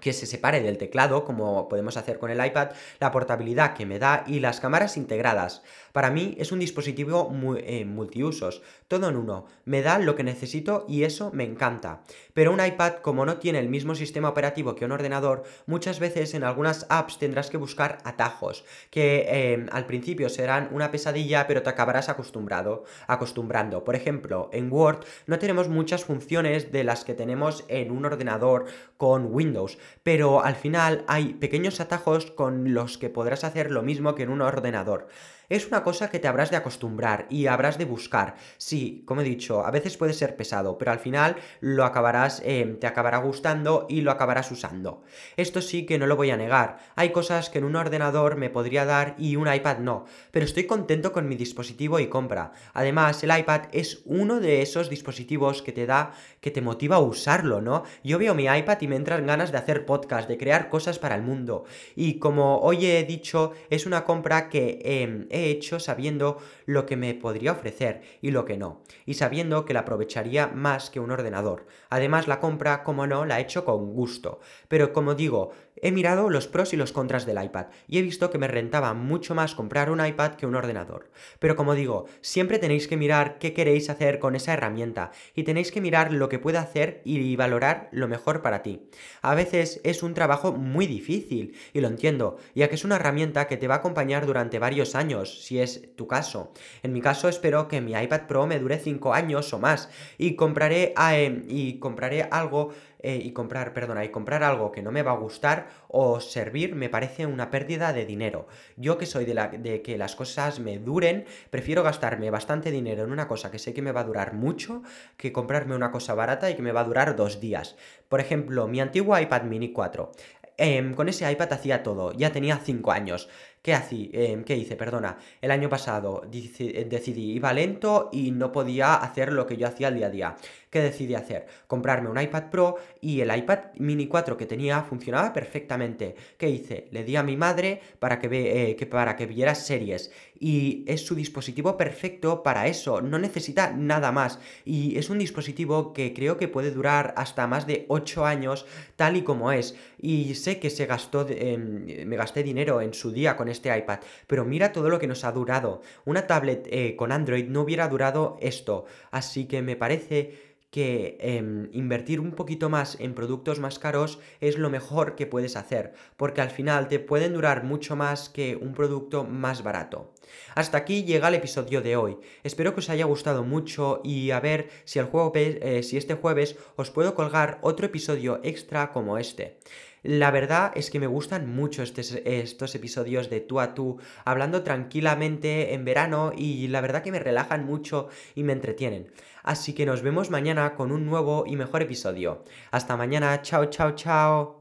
que 0.00 0.12
se 0.12 0.26
separe 0.26 0.62
del 0.62 0.78
teclado, 0.78 1.24
como 1.24 1.68
podemos 1.68 1.96
hacer 1.96 2.18
con 2.18 2.30
el 2.30 2.44
iPad, 2.44 2.70
la 3.00 3.12
portabilidad 3.12 3.74
que 3.74 3.86
me 3.86 3.98
da 3.98 4.24
y 4.26 4.40
las 4.40 4.60
cámaras 4.60 4.96
integradas. 4.96 5.62
Para 5.92 6.10
mí 6.10 6.36
es 6.38 6.52
un 6.52 6.58
dispositivo 6.58 7.32
eh, 7.58 7.84
multiusos, 7.84 8.62
todo 8.86 9.08
en 9.08 9.16
uno. 9.16 9.46
Me 9.64 9.82
da 9.82 9.98
lo 9.98 10.14
que 10.14 10.22
necesito 10.22 10.84
y 10.88 11.04
eso 11.04 11.30
me 11.32 11.44
encanta. 11.44 12.02
Pero 12.34 12.52
un 12.52 12.64
iPad, 12.64 12.96
como 13.02 13.24
no 13.24 13.38
tiene 13.38 13.58
el 13.58 13.68
mismo 13.68 13.94
sistema 13.94 14.28
operativo 14.28 14.74
que 14.74 14.84
un 14.84 14.92
ordenador, 14.92 15.44
muchas 15.66 15.98
veces 15.98 16.34
en 16.34 16.44
algunas 16.44 16.86
apps 16.90 17.18
tendrás 17.18 17.48
que 17.48 17.56
buscar 17.56 17.98
atajos, 18.04 18.64
que 18.90 19.52
em, 19.52 19.68
al 19.72 19.86
principio 19.86 20.28
serán 20.28 20.68
una 20.72 20.90
pesadilla, 20.90 21.46
pero 21.46 21.62
te 21.62 21.70
acabarás 21.70 22.08
acostumbrado, 22.08 22.84
acostumbrando. 23.06 23.84
Por 23.84 23.96
ejemplo, 23.96 24.50
en 24.52 24.70
Word 24.70 25.04
no 25.26 25.38
tenemos 25.38 25.68
muchas 25.68 26.04
funciones 26.04 26.72
de 26.72 26.84
las 26.84 27.04
que 27.04 27.14
tenemos 27.14 27.64
en 27.68 27.90
un 27.90 28.04
ordenador 28.04 28.66
con 28.96 29.26
Windows, 29.32 29.78
pero 30.02 30.44
al 30.44 30.56
final 30.56 31.04
hay 31.08 31.34
pequeños 31.34 31.80
atajos 31.80 32.30
con 32.30 32.74
los 32.74 32.98
que 32.98 33.10
podrás 33.10 33.44
hacer 33.44 33.70
lo 33.70 33.82
mismo 33.82 34.14
que 34.14 34.22
en 34.22 34.30
un 34.30 34.42
ordenador 34.42 35.08
es 35.48 35.66
una 35.66 35.82
cosa 35.82 36.10
que 36.10 36.18
te 36.18 36.28
habrás 36.28 36.50
de 36.50 36.56
acostumbrar 36.56 37.26
y 37.30 37.46
habrás 37.46 37.78
de 37.78 37.84
buscar. 37.84 38.36
Sí, 38.58 39.02
como 39.06 39.20
he 39.20 39.24
dicho, 39.24 39.64
a 39.64 39.70
veces 39.70 39.96
puede 39.96 40.12
ser 40.12 40.36
pesado, 40.36 40.78
pero 40.78 40.92
al 40.92 40.98
final 40.98 41.36
lo 41.60 41.84
acabarás, 41.84 42.42
eh, 42.44 42.76
te 42.80 42.86
acabará 42.86 43.18
gustando 43.18 43.86
y 43.88 44.00
lo 44.00 44.10
acabarás 44.10 44.50
usando. 44.50 45.02
Esto 45.36 45.62
sí 45.62 45.86
que 45.86 45.98
no 45.98 46.06
lo 46.06 46.16
voy 46.16 46.30
a 46.30 46.36
negar. 46.36 46.78
Hay 46.94 47.10
cosas 47.10 47.50
que 47.50 47.58
en 47.58 47.64
un 47.64 47.76
ordenador 47.76 48.36
me 48.36 48.50
podría 48.50 48.84
dar 48.84 49.14
y 49.18 49.36
un 49.36 49.52
iPad 49.52 49.78
no, 49.78 50.04
pero 50.30 50.44
estoy 50.44 50.64
contento 50.64 51.12
con 51.12 51.28
mi 51.28 51.36
dispositivo 51.36 52.00
y 52.00 52.08
compra. 52.08 52.52
Además, 52.72 53.22
el 53.22 53.36
iPad 53.36 53.62
es 53.72 54.02
uno 54.04 54.40
de 54.40 54.62
esos 54.62 54.90
dispositivos 54.90 55.62
que 55.62 55.72
te 55.72 55.86
da, 55.86 56.12
que 56.40 56.50
te 56.50 56.60
motiva 56.60 56.96
a 56.96 57.00
usarlo, 57.00 57.60
¿no? 57.60 57.84
Yo 58.02 58.18
veo 58.18 58.34
mi 58.34 58.44
iPad 58.44 58.80
y 58.80 58.88
me 58.88 58.96
entran 58.96 59.26
ganas 59.26 59.52
de 59.52 59.58
hacer 59.58 59.86
podcast, 59.86 60.28
de 60.28 60.38
crear 60.38 60.68
cosas 60.68 60.98
para 60.98 61.14
el 61.14 61.22
mundo. 61.22 61.64
Y 61.94 62.18
como 62.18 62.58
hoy 62.60 62.86
he 62.86 63.04
dicho, 63.04 63.52
es 63.70 63.86
una 63.86 64.04
compra 64.04 64.48
que 64.48 64.80
em, 64.84 65.26
he 65.36 65.50
hecho 65.50 65.78
sabiendo 65.80 66.38
lo 66.64 66.86
que 66.86 66.96
me 66.96 67.14
podría 67.14 67.52
ofrecer 67.52 68.02
y 68.20 68.30
lo 68.30 68.44
que 68.44 68.56
no, 68.56 68.82
y 69.04 69.14
sabiendo 69.14 69.64
que 69.64 69.74
la 69.74 69.80
aprovecharía 69.80 70.48
más 70.48 70.90
que 70.90 71.00
un 71.00 71.10
ordenador. 71.10 71.66
Además, 71.90 72.28
la 72.28 72.40
compra, 72.40 72.82
como 72.82 73.06
no, 73.06 73.24
la 73.24 73.38
he 73.38 73.42
hecho 73.42 73.64
con 73.64 73.92
gusto. 73.92 74.40
Pero 74.68 74.92
como 74.92 75.14
digo, 75.14 75.52
he 75.80 75.92
mirado 75.92 76.30
los 76.30 76.46
pros 76.46 76.72
y 76.72 76.76
los 76.76 76.92
contras 76.92 77.26
del 77.26 77.42
iPad 77.42 77.66
y 77.88 77.98
he 77.98 78.02
visto 78.02 78.30
que 78.30 78.38
me 78.38 78.48
rentaba 78.48 78.94
mucho 78.94 79.34
más 79.34 79.54
comprar 79.54 79.90
un 79.90 80.04
iPad 80.04 80.32
que 80.32 80.46
un 80.46 80.54
ordenador. 80.54 81.10
Pero 81.38 81.56
como 81.56 81.74
digo, 81.74 82.06
siempre 82.20 82.58
tenéis 82.58 82.88
que 82.88 82.96
mirar 82.96 83.38
qué 83.38 83.52
queréis 83.52 83.90
hacer 83.90 84.18
con 84.18 84.36
esa 84.36 84.52
herramienta 84.52 85.12
y 85.34 85.44
tenéis 85.44 85.72
que 85.72 85.80
mirar 85.80 86.12
lo 86.12 86.28
que 86.28 86.38
puede 86.38 86.58
hacer 86.58 87.02
y 87.04 87.36
valorar 87.36 87.88
lo 87.92 88.08
mejor 88.08 88.42
para 88.42 88.62
ti. 88.62 88.88
A 89.22 89.34
veces 89.34 89.80
es 89.84 90.02
un 90.02 90.14
trabajo 90.14 90.52
muy 90.52 90.86
difícil 90.86 91.54
y 91.72 91.80
lo 91.80 91.88
entiendo, 91.88 92.38
ya 92.54 92.68
que 92.68 92.74
es 92.74 92.84
una 92.84 92.96
herramienta 92.96 93.46
que 93.46 93.56
te 93.56 93.68
va 93.68 93.76
a 93.76 93.78
acompañar 93.78 94.26
durante 94.26 94.58
varios 94.58 94.94
años, 94.94 95.44
si 95.44 95.60
es 95.60 95.94
tu 95.96 96.06
caso. 96.06 96.52
En 96.82 96.92
mi 96.92 97.00
caso 97.00 97.28
espero 97.28 97.68
que 97.68 97.80
mi 97.80 97.92
iPad 97.92 98.26
Pro 98.26 98.46
me 98.46 98.58
dure 98.58 98.78
5 98.78 99.14
años 99.14 99.52
o 99.52 99.58
más 99.58 99.88
y 100.18 100.36
compraré, 100.36 100.94
eh, 101.12 101.42
y 101.48 101.78
compraré 101.78 102.28
algo 102.30 102.72
eh, 103.08 103.20
y 103.22 103.30
comprar, 103.30 103.72
perdona, 103.72 104.04
y 104.04 104.08
comprar 104.08 104.42
algo 104.42 104.72
que 104.72 104.82
no 104.82 104.90
me 104.90 105.04
va 105.04 105.12
a 105.12 105.16
gustar 105.16 105.68
o 105.86 106.18
servir 106.18 106.74
me 106.74 106.88
parece 106.88 107.24
una 107.24 107.52
pérdida 107.52 107.92
de 107.92 108.04
dinero. 108.04 108.48
Yo 108.76 108.98
que 108.98 109.06
soy 109.06 109.24
de, 109.24 109.32
la, 109.32 109.46
de 109.46 109.80
que 109.80 109.96
las 109.96 110.16
cosas 110.16 110.58
me 110.58 110.80
duren, 110.80 111.24
prefiero 111.50 111.84
gastarme 111.84 112.32
bastante 112.32 112.72
dinero 112.72 113.04
en 113.04 113.12
una 113.12 113.28
cosa 113.28 113.52
que 113.52 113.60
sé 113.60 113.72
que 113.72 113.80
me 113.80 113.92
va 113.92 114.00
a 114.00 114.10
durar 114.10 114.34
mucho 114.34 114.82
que 115.16 115.30
comprarme 115.32 115.76
una 115.76 115.92
cosa 115.92 116.14
barata 116.14 116.50
y 116.50 116.56
que 116.56 116.62
me 116.62 116.72
va 116.72 116.80
a 116.80 116.84
durar 116.84 117.14
dos 117.14 117.38
días. 117.38 117.76
Por 118.08 118.18
ejemplo, 118.18 118.66
mi 118.66 118.80
antiguo 118.80 119.16
iPad 119.16 119.42
mini 119.42 119.72
4. 119.72 120.10
Em, 120.58 120.94
con 120.94 121.08
ese 121.08 121.30
iPad 121.30 121.52
hacía 121.52 121.84
todo, 121.84 122.12
ya 122.12 122.32
tenía 122.32 122.56
5 122.56 122.90
años. 122.90 123.28
¿Qué, 123.66 123.74
hacía? 123.74 124.08
Em, 124.12 124.44
¿Qué 124.44 124.56
hice? 124.56 124.76
Perdona. 124.76 125.18
El 125.40 125.50
año 125.50 125.68
pasado 125.68 126.22
decidí, 126.30 127.32
iba 127.32 127.52
lento 127.52 128.10
y 128.12 128.30
no 128.30 128.52
podía 128.52 128.94
hacer 128.94 129.32
lo 129.32 129.44
que 129.44 129.56
yo 129.56 129.66
hacía 129.66 129.88
al 129.88 129.96
día 129.96 130.06
a 130.06 130.10
día. 130.10 130.36
¿Qué 130.70 130.80
decidí 130.82 131.16
hacer? 131.16 131.46
Comprarme 131.66 132.08
un 132.08 132.20
iPad 132.20 132.44
Pro 132.48 132.76
y 133.00 133.22
el 133.22 133.36
iPad 133.36 133.72
mini 133.78 134.06
4 134.06 134.36
que 134.36 134.46
tenía 134.46 134.82
funcionaba 134.82 135.32
perfectamente. 135.32 136.14
¿Qué 136.38 136.48
hice? 136.48 136.86
Le 136.92 137.02
di 137.02 137.16
a 137.16 137.24
mi 137.24 137.36
madre 137.36 137.80
para 137.98 138.20
que, 138.20 138.28
ve, 138.28 138.70
eh, 138.70 138.76
que, 138.76 138.86
para 138.86 139.16
que 139.16 139.26
viera 139.26 139.52
series. 139.56 140.12
Y 140.38 140.84
es 140.86 141.06
su 141.06 141.14
dispositivo 141.14 141.76
perfecto 141.76 142.42
para 142.42 142.66
eso. 142.66 143.00
No 143.00 143.18
necesita 143.18 143.72
nada 143.72 144.12
más. 144.12 144.38
Y 144.64 144.98
es 144.98 145.10
un 145.10 145.18
dispositivo 145.18 145.92
que 145.92 146.12
creo 146.12 146.36
que 146.36 146.48
puede 146.48 146.70
durar 146.70 147.14
hasta 147.16 147.46
más 147.46 147.66
de 147.66 147.86
8 147.88 148.26
años 148.26 148.66
tal 148.96 149.16
y 149.16 149.22
como 149.22 149.52
es. 149.52 149.76
Y 149.98 150.34
sé 150.34 150.58
que 150.58 150.70
se 150.70 150.86
gastó, 150.86 151.26
me 151.26 152.16
gasté 152.16 152.42
dinero 152.42 152.80
en 152.80 152.94
su 152.94 153.12
día 153.12 153.36
con 153.36 153.48
este 153.48 153.76
iPad, 153.76 154.00
pero 154.26 154.44
mira 154.44 154.72
todo 154.72 154.88
lo 154.88 154.98
que 154.98 155.06
nos 155.06 155.24
ha 155.24 155.32
durado. 155.32 155.82
Una 156.04 156.26
tablet 156.26 156.66
eh, 156.70 156.96
con 156.96 157.12
Android 157.12 157.46
no 157.48 157.62
hubiera 157.62 157.88
durado 157.88 158.36
esto, 158.40 158.86
así 159.10 159.46
que 159.46 159.62
me 159.62 159.76
parece 159.76 160.55
que 160.76 161.16
em, 161.20 161.70
invertir 161.72 162.20
un 162.20 162.32
poquito 162.32 162.68
más 162.68 163.00
en 163.00 163.14
productos 163.14 163.60
más 163.60 163.78
caros 163.78 164.18
es 164.42 164.58
lo 164.58 164.68
mejor 164.68 165.14
que 165.14 165.24
puedes 165.26 165.56
hacer, 165.56 165.94
porque 166.18 166.42
al 166.42 166.50
final 166.50 166.88
te 166.88 166.98
pueden 166.98 167.32
durar 167.32 167.64
mucho 167.64 167.96
más 167.96 168.28
que 168.28 168.56
un 168.56 168.74
producto 168.74 169.24
más 169.24 169.62
barato. 169.62 170.12
Hasta 170.54 170.76
aquí 170.76 171.04
llega 171.04 171.28
el 171.28 171.34
episodio 171.36 171.80
de 171.80 171.96
hoy. 171.96 172.18
Espero 172.44 172.74
que 172.74 172.80
os 172.80 172.90
haya 172.90 173.06
gustado 173.06 173.42
mucho 173.42 174.02
y 174.04 174.32
a 174.32 174.40
ver 174.40 174.68
si, 174.84 174.98
el 174.98 175.08
eh, 175.34 175.82
si 175.82 175.96
este 175.96 176.12
jueves 176.12 176.56
os 176.76 176.90
puedo 176.90 177.14
colgar 177.14 177.58
otro 177.62 177.86
episodio 177.86 178.40
extra 178.42 178.92
como 178.92 179.16
este. 179.16 179.56
La 180.02 180.30
verdad 180.30 180.72
es 180.74 180.90
que 180.90 181.00
me 181.00 181.06
gustan 181.06 181.52
mucho 181.52 181.82
estos 181.82 182.74
episodios 182.74 183.28
de 183.28 183.40
tú 183.40 183.60
a 183.60 183.74
tú, 183.74 183.98
hablando 184.24 184.62
tranquilamente 184.62 185.74
en 185.74 185.84
verano 185.84 186.32
y 186.36 186.68
la 186.68 186.80
verdad 186.80 187.02
que 187.02 187.12
me 187.12 187.18
relajan 187.18 187.64
mucho 187.64 188.08
y 188.34 188.44
me 188.44 188.52
entretienen. 188.52 189.10
Así 189.42 189.74
que 189.74 189.86
nos 189.86 190.02
vemos 190.02 190.30
mañana 190.30 190.74
con 190.74 190.92
un 190.92 191.06
nuevo 191.06 191.44
y 191.46 191.56
mejor 191.56 191.82
episodio. 191.82 192.44
Hasta 192.70 192.96
mañana, 192.96 193.42
chao, 193.42 193.66
chao, 193.66 193.92
chao. 193.92 194.55